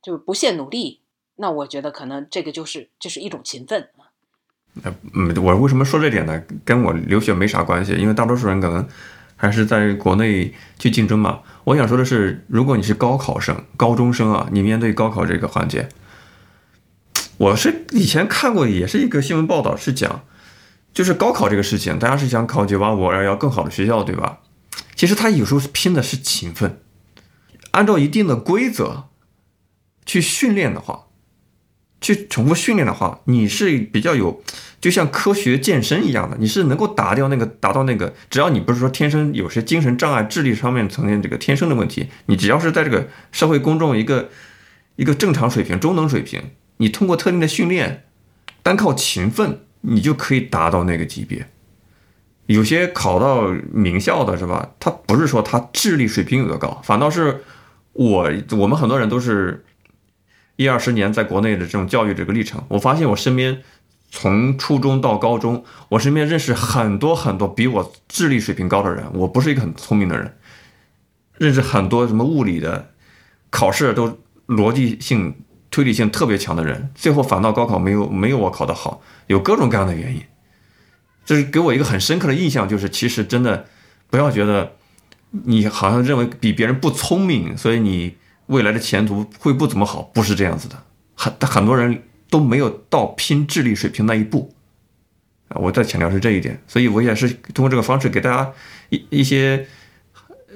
[0.02, 1.00] 就是不懈努力。
[1.36, 4.14] 那我觉得可能这个就是就是一种勤奋啊。
[5.14, 6.44] 嗯，我为什么说这点呢？
[6.66, 8.88] 跟我留学没啥关系，因为大多数人可能
[9.36, 11.41] 还是在国内去竞争嘛。
[11.64, 15.89] 我想说的是，如果你是高考生、高中生啊，你面对高考这个环节，
[17.38, 20.24] 我是以前看过，也是一个新闻报道，是讲
[20.94, 24.40] 就是高考这个事情，大家是想考九八五二幺更好的学校，对吧？
[24.96, 26.82] 其实他有时候是拼的是勤奋，
[27.72, 29.06] 按照一定的规则
[30.06, 31.08] 去训练的话。
[32.00, 34.44] 去重复训练的话，你是比较有，
[34.82, 44.30] 就像科学健身一样的，你是能够达掉那个，达到那个，只要你不是说天生有些精神障碍、智力上面呈现这个天生的问题，你只要是在这个社会公众一个
[44.98, 46.52] 一个正常水平、中等水平，
[46.84, 48.04] 你通过特定的训练，
[48.62, 51.48] 单靠勤奋，你就可以达到那个级别。
[52.48, 54.72] 有些考到名校的是吧？
[54.82, 57.44] 他不是说他智力水平有多高，反倒是
[57.94, 59.64] 我我们很多人都是。
[60.56, 63.64] 一二十年在国内的这种教育这个历程，我发现我身边
[64.12, 69.04] 从初中到高中，我身边认识很多很多比我智力水平高的人。
[69.16, 70.38] 我不是一个很聪明的人，
[71.40, 72.92] 认识很多什么物理的，
[73.50, 75.36] 考试都逻辑性、
[75.74, 80.22] 推理性特别强的人，最后反倒高考没有没有我考得好，有各种各样的原因。
[81.26, 83.66] 这是给我一个很深刻的印象，就是其实真的
[84.10, 84.76] 不要觉得
[85.32, 88.16] 你好像认为比别人不聪明，所以你。
[88.48, 90.02] 未来的前途会不怎么好？
[90.14, 90.76] 不是这样子的，
[91.16, 94.54] 很很多人都没有到拼智力水平那一步
[95.48, 95.56] 啊！
[95.56, 98.52] 我再强调是这一点，所以我也是通过这个方式给大家
[98.90, 99.66] 一一些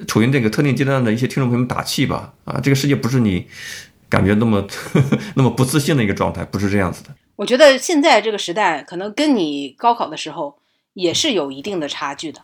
[0.06, 2.34] 处于这个特定阶段的一些听众朋友们打气吧！
[2.44, 3.48] 啊，这个世界不是你
[4.10, 4.66] 感觉那么
[5.36, 7.10] 那么不自信的一个状态，不是这样子的。
[7.36, 10.58] 我觉得现在这个时代可能跟你高考的时候
[10.94, 12.42] 也是有一定的差距的，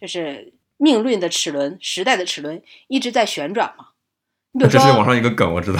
[0.00, 3.86] 就是命运的齿轮、时代的齿轮一直在旋转嘛。
[4.68, 5.78] 这是网上一个梗，我知道。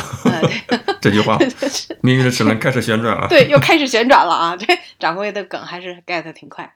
[1.01, 1.37] 这句话，
[2.03, 3.27] 命运的齿轮开始旋转了。
[3.27, 4.57] 对，又开始旋转了啊！
[4.57, 4.67] 这
[4.99, 6.73] 掌柜的梗还是 get 挺快。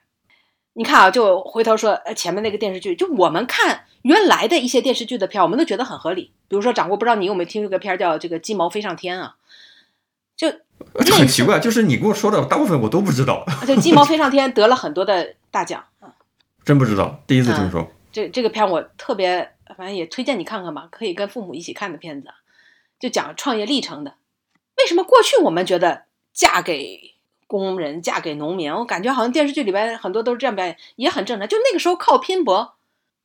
[0.73, 6.31] 你看啊，就回头说，呃，前面那个电视剧，就我们看原来的一些电视剧的片，我们都觉得很合理。
[6.47, 9.35] 比如说，掌柜不知道你有没有听这个片叫《这个鸡毛飞上天》啊？
[10.35, 10.47] 就
[11.15, 13.45] 很奇怪，就是你跟我说的大部分我都不知道。
[13.67, 16.13] 就《鸡毛飞上天》得了很多的大奖啊！
[16.65, 17.87] 真不知道，第一次听说。
[18.11, 19.51] 这这个片我特别。
[19.75, 22.27] 反正也推荐你看看吧，可以跟父母一起看的片子，
[22.99, 24.13] 就讲创业历程的。
[24.77, 27.12] 为什么过去我们觉得嫁给
[27.59, 31.47] 工人、嫁给农民，我感觉好像电视剧里边很多都是这样表演，也很正常。
[31.47, 32.73] 就那个时候靠拼搏，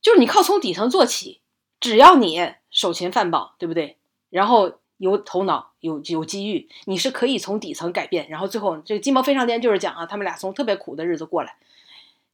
[0.02, 1.40] 就是你靠从底层做起，
[1.80, 3.96] 只要你手勤饭饱，对不对？
[4.28, 8.28] 然后有头脑、有有机遇，你是可以从底层改变。
[8.28, 11.56] 然后最后这个鸡毛飞上天就是讲啊，他们俩从特别苦的日子过来。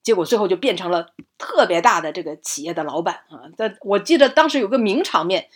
[0.03, 3.49] 结果最后就变成了特别大的这个企业的老板啊！
[3.57, 5.49] 但我记得当时有个名场面，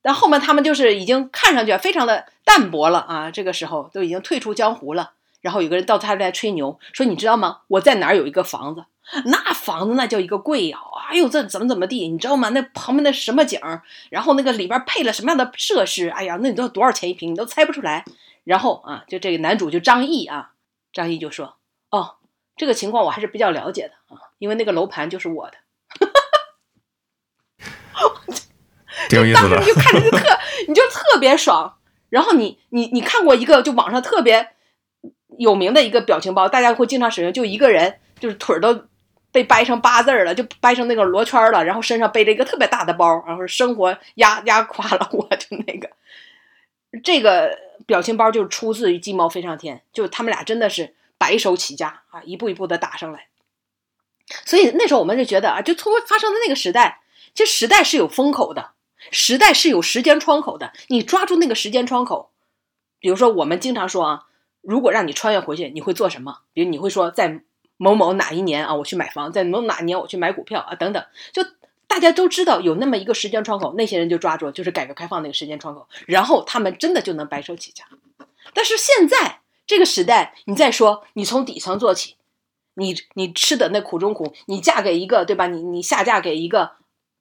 [0.00, 3.30] 但后面他们就是已经看上去非常的淡薄了啊！
[3.30, 5.14] 这个时候都已经退出江湖了。
[5.40, 7.60] 然后有个人到他这来吹牛，说你知道吗？
[7.68, 8.84] 我在哪儿有一个房子？
[9.24, 10.78] 那房子那叫一个贵呀！
[11.10, 12.08] 哎呦，这怎么怎么地？
[12.08, 12.50] 你知道吗？
[12.50, 13.82] 那旁边那什么景儿？
[14.10, 16.08] 然后那个里边配了什么样的设施？
[16.08, 17.32] 哎呀，那你都要多少钱一平？
[17.32, 18.04] 你都猜不出来。
[18.44, 20.52] 然后啊，就这个男主就张译啊，
[20.92, 21.56] 张译就说
[21.90, 22.16] 哦。
[22.56, 25.56] 这个情况我还是比较了解的啊，因为那个楼盘就是我的，
[29.08, 29.58] 挺有意思的。
[29.58, 30.38] 你就看着就特，
[30.68, 31.78] 你就特别爽。
[32.10, 34.50] 然后你你你看过一个就网上特别
[35.40, 38.84] 有名的一个表情包，大家会经常使用，就一个人就是腿都
[39.32, 45.90] 被掰成八字了，就掰成那个罗圈了，然后身上背着一个特别大的包，然后生活压压垮了我，就那个
[47.02, 50.94] 这个表情包就是出自于《鸡毛飞上天》，就他们俩真的是。
[51.20, 53.26] 白手起家啊，一步一步的打上来，
[54.46, 57.02] 所以那时候我们就觉得啊，就突发生的那个时代，
[57.34, 58.70] 其实时代是有风口的，
[59.10, 62.30] 时代是有时间窗口的，你抓住那个时间窗口。
[63.00, 64.22] 比如说，我们经常说啊，
[64.62, 66.38] 如果让你穿越回去，你会做什么？
[66.52, 67.42] 比如你会说，在
[67.76, 71.04] 某某哪一年啊，我去买房；在某哪年我去买股票啊，等等。
[71.32, 71.42] 就
[71.86, 77.84] 大家都知道有那么一个时间窗口，那些人就抓住，就是改革开放那个时间窗口，然后他们真的就能白手起家。
[78.54, 79.40] 但是现在。
[79.66, 82.16] 这个时代，你再说，你从底层做起，
[82.74, 85.46] 你你吃的那苦中苦，你嫁给一个，对吧？
[85.46, 86.72] 你你下嫁给一个，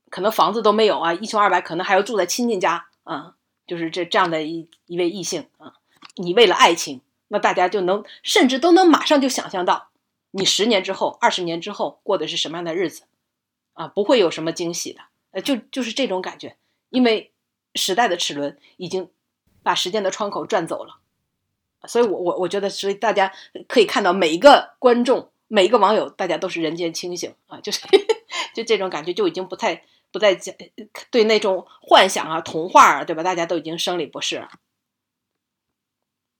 [0.09, 3.35] 可能房子都没有啊，一穷二白，可能还要住在亲戚家啊，
[3.67, 5.73] 就是这这样的一一位异性啊，
[6.15, 9.89] 你为了爱情那大家就能甚至都能马上就想象到，
[10.31, 13.03] 你十年之后、二十年之后过的是什么样的日子，
[13.73, 14.99] 啊，不会有什么惊喜的，
[15.31, 16.57] 呃，就就是这种感觉，
[16.89, 17.31] 因为
[17.75, 19.09] 时代的齿轮已经
[19.63, 20.97] 把时间的窗口转走了，
[21.87, 23.31] 所以我我我觉得，所以大家
[23.67, 27.81] 可以看到每一个观众、每一个网友，大家都是人间清醒啊，就是
[28.55, 30.55] 就这种感觉就已经不太不再讲
[31.11, 33.21] 对那种幻想啊、童话啊，对吧？
[33.21, 34.49] 大家都已经生理不适了。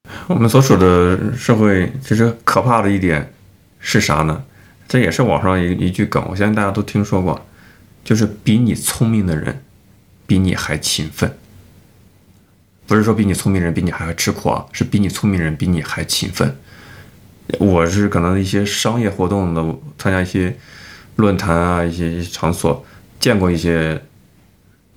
[0.28, 3.32] 我们所处的社会其实可怕的一点
[3.80, 4.44] 是啥呢？
[4.88, 7.46] 这也是网上一一句梗，我相信大家都听说过，
[8.04, 9.62] 就是比你聪明的人
[10.26, 11.38] 比你还勤奋。
[12.88, 16.56] 不是说比你聪明人比你还会吃苦啊，是比你聪明人比你还勤奋。
[17.60, 19.64] 我是可能一些商业活动的，
[19.98, 20.58] 参加一些
[21.18, 22.84] 论坛啊，一些场所，
[23.20, 24.04] 见过一些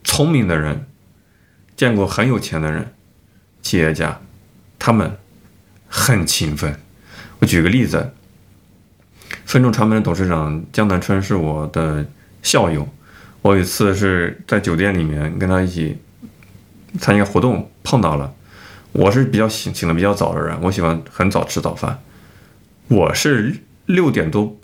[0.04, 0.86] 聪明的人，
[1.76, 2.94] 见过很有钱的人，
[3.60, 4.20] 企业家。
[4.84, 5.16] 他们
[5.86, 6.76] 很勤奋。
[7.38, 8.12] 我举个例子，
[9.44, 12.04] 分众传媒的董事长江南春是我的
[12.42, 12.88] 校友。
[13.42, 15.98] 我有一次是在酒店里面跟他一起
[16.98, 18.34] 参加活动碰到了。
[18.90, 22.02] 我是比较醒醒的比较早的人，我喜欢很早吃早饭。
[22.88, 24.58] 我是六点多，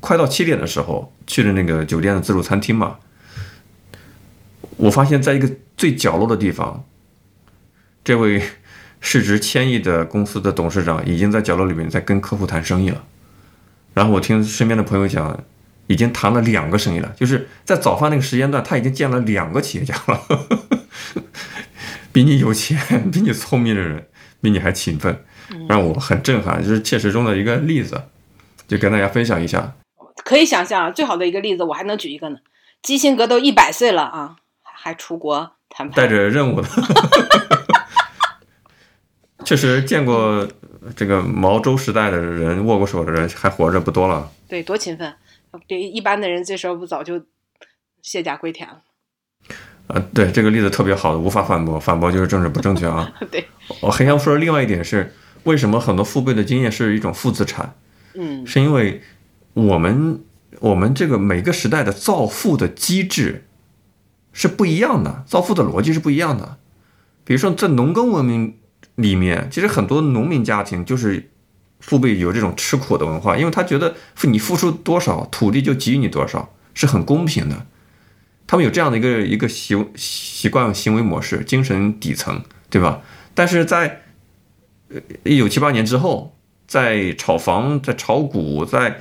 [0.00, 2.96] 快到七点的时候去的那个酒店的自助餐厅嘛。
[4.78, 6.84] 我发现在一个最角落的地方，
[8.02, 8.42] 这位。
[9.00, 13.02] 市值千亿的公司的董事长已经在角落里面在跟客户谈生意了，
[13.94, 15.42] 然后我听身边的朋友讲，
[15.86, 20.20] 已经谈了两个生意了，就是在早饭那个时间段，他已经见了两个企业家了，
[22.12, 24.06] 比你有钱、比你聪明的人，
[24.40, 25.24] 比你还勤奋，
[25.68, 28.02] 让我很震撼，就是切实中的一个例子，
[28.68, 29.74] 就跟大家分享一下。
[30.22, 32.36] 可以想象，最好的一个例子，我还能举一个呢。
[32.82, 36.68] 基辛格都一百岁了啊，还出国谈判，带着任务的。
[39.50, 40.46] 确实见过
[40.94, 44.30] 这个毛周时代的人握过手的人还活着不多了。
[44.46, 45.12] 对，多勤奋！
[45.66, 47.20] 对一般的人这时候不早就
[48.00, 48.80] 卸甲归田了。
[49.88, 53.12] 呃，对，这个例子特别好的，无法反驳，反驳就是政治不正确啊。
[53.28, 53.44] 对，
[53.80, 57.74] 我还想说另外一点是，为什么很多父辈的经验是一种负资产？
[58.14, 59.02] 嗯，是因为
[59.54, 60.20] 我们
[60.60, 63.48] 我们这个每个时代的造富的机制
[64.32, 66.58] 是不一样的，造富的逻辑是不一样的。
[67.24, 68.54] 比如说在农耕文明。
[69.00, 71.30] 里面其实很多农民家庭就是
[71.80, 77.66] 父辈有这种吃苦的文化，因为他觉得你付出多少，土地就给予你多少，是很公平的。
[78.46, 83.00] 他们有这样的一个一个习习惯行为模式，精神底层，对吧？
[83.34, 84.02] 但是在
[85.24, 86.36] 一九七八年之后，
[86.66, 88.98] 在炒房、在炒股、在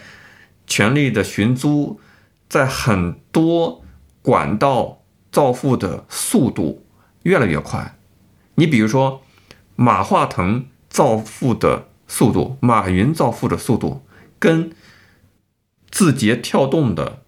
[0.66, 2.00] 权力的寻租，
[2.48, 3.84] 在很多
[4.22, 6.86] 管道造富的速度
[7.24, 7.98] 越来越快。
[8.56, 9.22] 你比如说。
[9.82, 14.02] 马化腾造富的速度，马云造富的速度，
[14.38, 14.74] 跟
[15.90, 17.22] 字节跳动的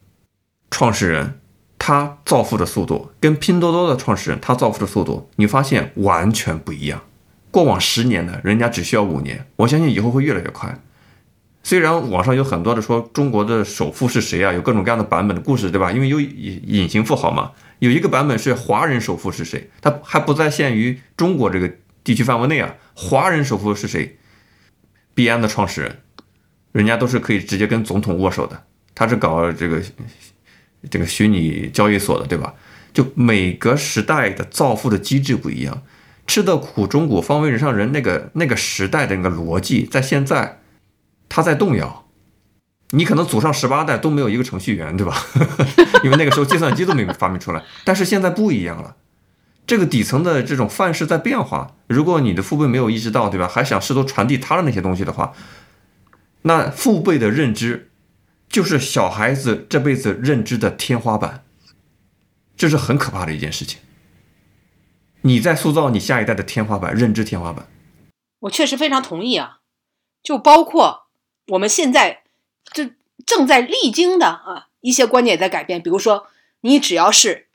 [0.70, 1.40] 创始人
[1.80, 7.02] 他造富的速度，跟拼多多的创始人他造富的速度，你发现完全不一样。
[7.52, 10.78] 过往十年的人家只需要五年，我相信以后会越来越快。
[11.64, 15.90] 虽然网上有很多的说中国的首富是谁啊，有各种各样的版本的故事，对吧？
[15.94, 21.72] 因为有隐隐形富豪嘛，有一个版本是华人首富是谁，他还不再限于中国这个。
[22.04, 24.18] 地区范围内啊，华人首富是谁？
[25.14, 26.02] 币安的创始人，
[26.72, 28.64] 人家都是可以直接跟总统握手的。
[28.96, 29.82] 他是搞这个
[30.90, 32.54] 这个虚拟交易所的，对吧？
[32.94, 35.84] 就每个时代的造富的机制不一样，
[36.28, 37.92] 吃的苦中苦，方为人上人。
[37.92, 40.60] 那个那个时代的那个逻辑，在现在
[41.30, 42.08] 他在动摇。
[42.94, 45.16] 你可能祖上十八代都没有一个程序员，对吧？
[46.04, 47.64] 因为那个时候计算机都没发明出来。
[47.86, 48.98] 但是现在不一样了。
[49.72, 53.48] 这个底层的这种范式在变化，如果你的父辈没有意识到，对吧？
[53.48, 55.34] 还想试图传递他的那些东西的话，
[56.42, 57.90] 那父辈的认知
[58.50, 61.46] 就是小孩子这辈子认知的天花板，
[62.58, 63.80] 这是很可怕的一件事情。
[65.22, 67.66] 你在塑造你下一代的天花板，认知天花板。
[68.40, 69.60] 我确实非常同意啊，
[70.22, 71.08] 就包括
[71.48, 72.24] 我们现在
[72.74, 72.92] 这
[73.26, 76.28] 正在历经的啊一些观念也在改变，比如说
[76.60, 77.48] 你只要是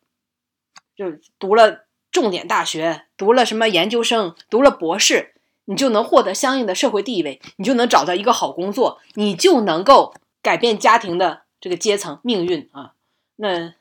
[0.97, 1.85] 就读了。
[2.17, 5.35] 重点大学读了什么研究生，读了博士，
[5.67, 12.95] 你就能获得相应的社会地位，你就能找到一个好工作，你就能够改变家庭的这个阶层命运啊。
[13.37, 13.75] 那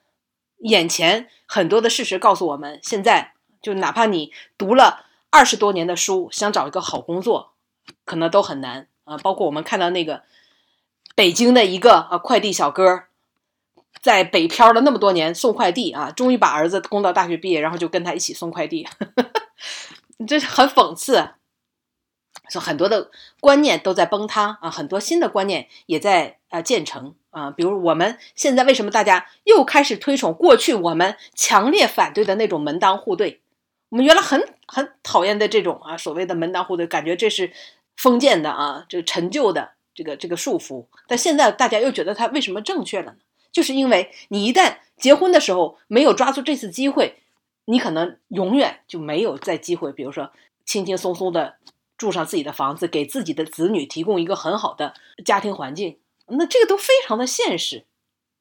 [0.57, 7.53] 眼前很多的事实告诉我们，现在就哪怕你读了二十多年的书，想找一个好工作，
[8.03, 9.17] 可能都很难啊。
[9.17, 10.23] 包括我们看到那个
[11.15, 13.03] 北京的一个啊快递小哥。
[14.01, 18.87] 在北漂了那么多年，送快递啊，终于把儿子供到大学毕业，然后就跟他一起送快递，
[20.27, 21.29] 这是很讽刺。
[22.47, 27.49] 所以很多的观念都在崩塌啊，很多新的观念也在呃建成啊。
[27.49, 33.41] 比如我们现在为什么大家又开始推崇过去我们强烈反对的那种门当户对？
[33.89, 37.51] 我们原来很很讨厌的这种啊所谓的门当户对，感觉这是
[37.97, 40.85] 封建的啊，这个陈旧的这个这个束缚。
[41.07, 43.17] 但现在大家又觉得它为什么正确了呢？
[43.55, 47.21] 就是因为你一旦结婚的时候没有抓住这次机会，
[47.63, 49.93] 你可能永远就没有再机会。
[49.93, 50.29] 比如说，
[50.65, 51.55] 轻轻松松的
[51.97, 54.93] 住上自己的房子，给自己的子女提供一个很好的
[55.23, 55.97] 家庭环境，
[56.27, 57.85] 那这个都非常的现实，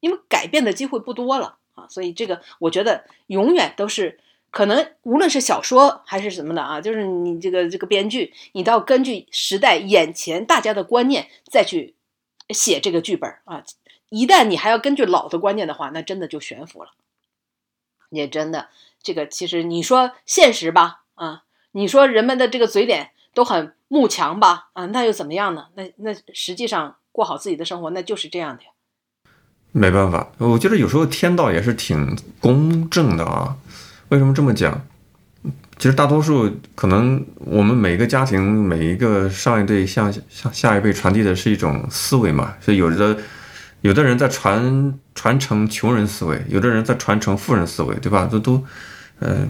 [0.00, 1.86] 因为改变的机会不多了啊。
[1.88, 4.18] 所以这个我觉得永远都是
[4.50, 11.94] 可能，无论是小说还是什么的啊，就是你这个这个编剧，你都要根据时代眼前大家的观念再去
[12.48, 13.62] 写这个剧本啊。
[14.14, 16.90] 一旦你还要根据老的观念的话，那真的就悬浮了。
[18.10, 18.68] 也真的，
[19.02, 21.42] 这个其实你说现实吧，啊，
[21.72, 25.66] 你说人们的这个嘴脸都很慕强吧，啊，那又怎么样呢？
[25.74, 28.68] 那那实际上过好自己的生活，那就是这样的呀。
[29.72, 33.56] 没办法，我觉得有时候天道也是挺公正的啊。
[34.10, 34.80] 为什么这么讲？
[35.76, 43.18] 其实大多数可能我们每个家庭每一个上一辈向向下一辈传递的是一种思维嘛，所以有的。
[43.84, 48.26] 有的人在传传承穷人思维，有的人在传承富人思维，对吧？
[48.32, 48.64] 这都，
[49.18, 49.46] 呃，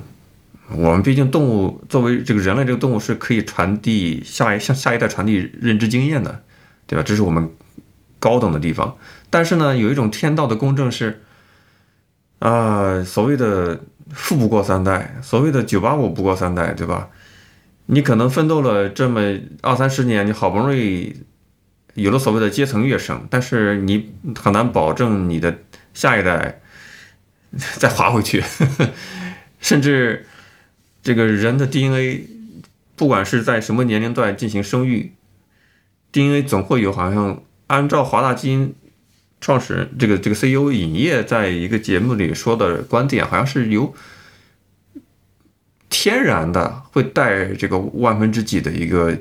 [0.72, 6.43] 我们毕竟动物作为这个人类这个动物是可以传递下一向下一代传递认知经验的，
[6.89, 7.05] 对吧？
[7.07, 7.49] 这是我们
[8.18, 8.97] 高等的地方。
[9.30, 11.22] 但是呢，有一种天道的公正是，
[12.41, 17.09] 啊，所谓的富不过三代，所谓的九八五不过三代，对吧？
[17.87, 19.20] 你可能奋斗了这么
[19.62, 21.22] 二三十年，你好不容易。
[21.95, 25.59] 有了所谓的阶层跃升，但是你很难保证你的
[25.95, 26.61] 下一代
[27.78, 28.90] 再滑回去，呵 呵
[29.61, 30.26] 甚至
[31.03, 32.28] 这个人的 DNA，
[32.97, 35.12] 不管是在什么年龄段进行生育
[36.12, 38.74] ，DNA 总会有好像按照华大基因
[39.40, 43.95] 创始人这个这个 CEO 尹烨在一个节目里说的观点，好像是由
[45.88, 49.16] 天然的会带这个万分之几的一个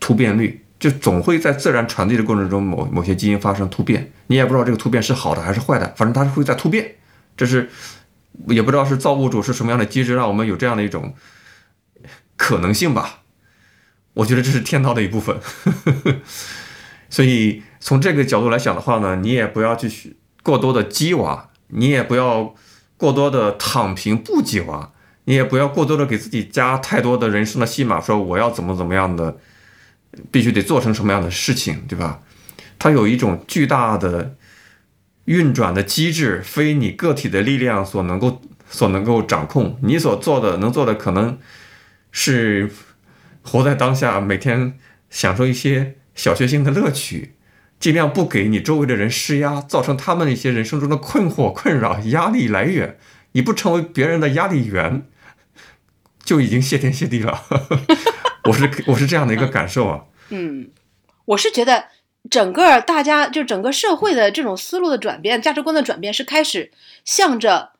[0.00, 0.63] 突变率。
[0.84, 6.96] 就总会在自然传递的过程中，某某些基因发生突变，你也不知道这个突变是好的还是坏的，反正它是会在突变。
[7.38, 7.70] 这是
[8.48, 11.14] 也不知道是造物主是什么样的机制，让我们有这样的一种
[12.36, 13.20] 可能性吧。
[14.12, 15.40] 我觉得这是天道的一部分。
[17.08, 22.54] 所以从这个角度来讲的话呢，你也不要去过多的激娃，你也不要
[22.98, 24.92] 过多的躺平不激娃，
[25.24, 29.38] 你也不要过多的给自己加太多的人生的戏码，说我要怎么怎么样的。
[30.30, 32.20] 必须得做成什么样的事情，对吧？
[32.78, 34.36] 它有一种巨大的
[35.26, 39.78] 运转的机制，非你个体的力量所能够所能够掌控。
[39.82, 41.38] 你所做的能做的，可能
[42.10, 42.70] 是
[43.42, 47.34] 活在当下，每天享受一些小确幸的乐趣，
[47.78, 52.98] 尽量不给你周围的人施压，造成他们一些人生中的困惑、困扰、压力来源。
[53.32, 55.06] 你不成为别人的压力源，
[56.22, 57.42] 就已经谢天谢地了。
[58.44, 60.70] 我是我是这样的一个感受啊，嗯，
[61.24, 61.88] 我是觉得
[62.30, 66.70] 整个大家就整个社会的这种思路的转变、价值观的转变是开始
[67.04, 67.72] 向着，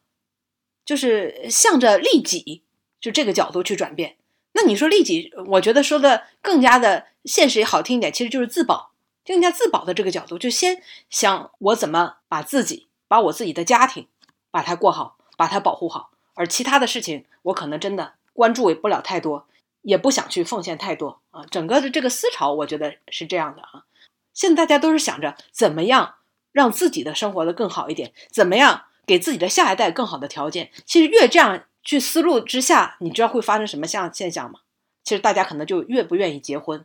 [0.85, 2.62] 就是向着利己
[3.01, 4.17] 就这个角度去转变。
[4.53, 8.93] 那你说利己，我觉得说的更加的现实也好听一点，其实就是自保，
[9.27, 14.07] 更加自保的这个角度，就先想我怎么把自己、把我自己的家庭
[14.51, 19.47] 把它过好，把它保护好，而其他的事情我可能真的关注也不了太多。
[19.85, 23.85] 也不想去奉献太多啊，整个的这个思潮，我觉得是这样的啊。
[24.32, 26.16] 现在大家都是想着怎么样
[26.53, 30.70] 让自己的生活的更好一点，怎么样给自己的下一代更好的条件。
[30.85, 34.61] 其实越这样去思路之下，你知道会发生什么像现象吗？
[35.05, 36.85] 其实大家可能就越不愿意结婚。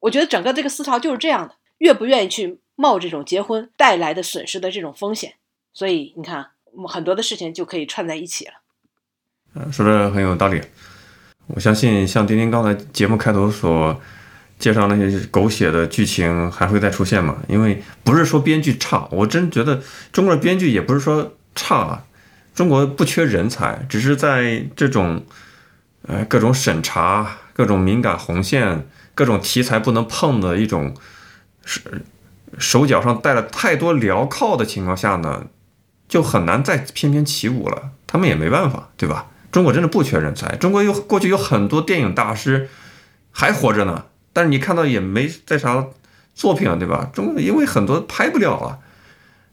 [0.00, 5.34] 我觉得整个这个思潮就是这样的，越不愿意去冒这种结婚带来的损失的这种风险。
[5.72, 6.50] 所以你看，
[6.88, 8.54] 很多的事情就可以串在一起了。
[9.54, 10.60] 嗯，说的很有道理。
[11.54, 14.00] 我相信，像丁丁刚才节目开头所
[14.58, 17.36] 介绍那些狗血的剧情还会再出现吗？
[17.46, 19.82] 因为不是说编剧差，我真觉得
[20.12, 22.04] 中国的编剧也不是说差，
[22.54, 25.24] 中国不缺人才，只是在这种
[26.06, 30.94] 呃各种审查、各种敏感红线、各种题材不能碰的一种
[31.66, 31.80] 手
[32.56, 35.44] 手脚上带了太多镣铐的情况下呢，
[36.08, 37.90] 就很难再翩翩起舞了。
[38.06, 39.26] 他们也没办法，对吧？
[39.52, 42.68] 中国真的不缺人才，中国有过去有很多电影大师
[43.30, 45.86] 还活着呢，但是你看到也没在啥
[46.34, 47.10] 作品啊，对吧？
[47.12, 48.78] 中国因为很多拍不了了，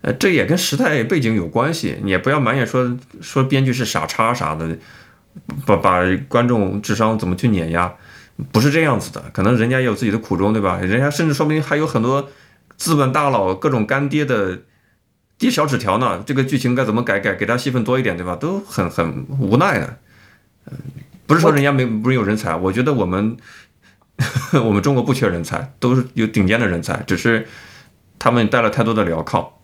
[0.02, 1.98] 呃，这也跟时代背景有关系。
[2.02, 4.78] 你也不要埋怨说说编剧是傻叉啥的，
[5.66, 7.94] 把把观众智商怎么去碾压，
[8.54, 9.22] 不是这样子的。
[9.34, 10.80] 可能人家也有自己的苦衷，对吧？
[10.82, 12.30] 人家甚至说明还有很多
[12.78, 14.60] 资本大佬、各种干爹的
[15.40, 16.24] 递小纸条呢。
[16.28, 18.36] 这个剧情该怎么改改，给他戏份多一点，对吧？
[18.36, 19.98] 都很很无奈的。
[20.68, 20.78] 嗯，
[21.26, 23.36] 不是说人家没没有人才，我觉得我们
[24.64, 27.48] 我们中国不缺人才，都是有顶尖的人才，只是
[28.20, 29.60] 他们带了太多的镣铐。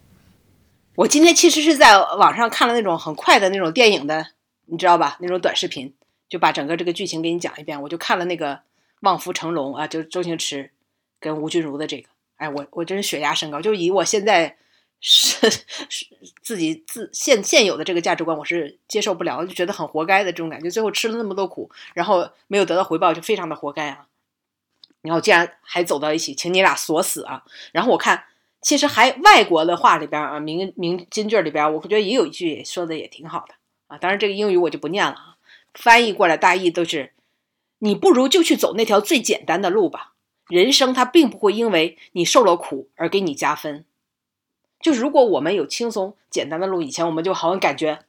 [0.95, 4.28] 我今天其实是在网上看了那种很快的那种电影的，
[4.67, 5.17] 你知道吧？
[5.19, 5.93] 那种短视频，
[6.30, 7.82] 就把整个这个剧情给你讲一遍。
[7.82, 8.53] 我就看了那个
[9.01, 10.71] 《望夫成龙》啊，就周星驰
[11.19, 12.07] 跟吴君如的这个。
[12.38, 13.59] 哎，我我真是血压升高。
[13.61, 14.55] 就以我现在
[15.00, 15.50] 是
[15.89, 16.06] 是
[16.41, 20.70] 自己自现现有的这个价值观，我是接受不了，就觉得很活该的这种感觉。
[20.70, 24.08] 最后吃了那么多苦，然后没有得到回报，就非常的活该啊。
[25.02, 27.43] 然后竟然还走到一起，请你俩锁死啊！
[27.72, 28.26] 然后我看。
[28.62, 33.54] 其实还外国的话里边啊，名名金句里边，我觉得也有一句说的也挺好的
[33.86, 33.96] 啊。
[34.00, 35.36] 当然这个英语我就不念了啊，
[35.76, 37.14] 翻译过来大意都是：
[37.78, 40.14] 你不如就去走那条最简单的路吧。
[40.48, 43.86] 人生它并不会因为你受了苦而给你加分。
[44.86, 48.01] 就是如果我们有轻松简单的路，以前我们就好像感觉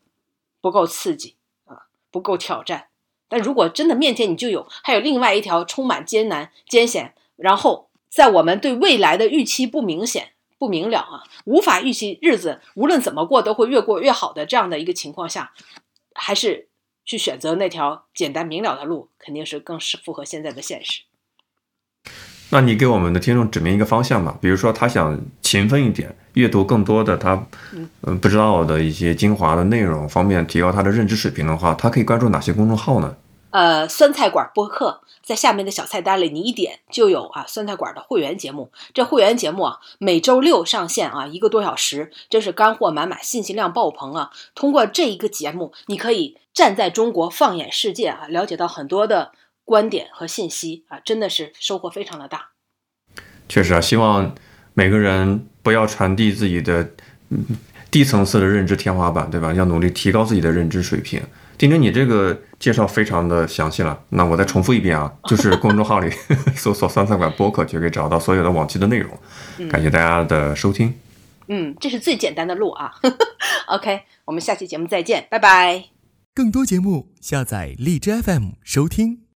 [0.60, 2.88] 不够刺激啊，不够挑战。
[3.30, 10.32] 但如果真的面前你就有，还有另外一条充满艰难艰险，然后在我们对未来的预期不明显。
[10.58, 15.54] 不明了啊，无法预期日子无论怎么过都会越过越好的这样的一个情况下，
[16.14, 16.68] 还是
[17.06, 21.04] 去选择那条简单明了的路，肯定是更是符合现在的现实。
[22.50, 33.16] 那你给我们的听众指明一个方向吧，比如说他想勤奋一点，阅读更多的他嗯不知道的一些精华的内容，方面提高他的认知水平的话，他可以关注哪些公众号呢？
[33.50, 38.70] 呃，酸菜馆播客在下面的小菜单里，你一点就有啊，酸菜馆的会员节目。
[38.92, 44.30] 这会员节目啊，每周六上线啊，一个多小时，真是干货满满，信息量爆棚啊！
[44.54, 49.32] 通过这一个节目，你可以站在中国放眼世界啊，了解到很多的
[49.66, 52.52] 观点和信息啊，真的是收获非常的大。
[53.48, 54.34] 确实啊，希望
[54.72, 56.88] 每个人不要传递自己的
[57.90, 59.52] 低层次的认知天花板，对吧？
[59.52, 61.20] 要努力提高自己的认知水平。
[61.58, 63.98] 丁丁，你这个介绍非常的详细了。
[64.10, 66.10] 那我再重复一遍啊，就是公众号里
[66.54, 69.18] 搜索“酸菜馆播客”就可以找到所有的往期的内容。
[69.68, 70.94] 感谢大家的收听。
[71.48, 72.92] 嗯，这是最简单的路啊。
[73.68, 75.84] OK，我们下期节目再见，拜拜。
[76.34, 79.25] 更多节目下载荔枝 FM 收听。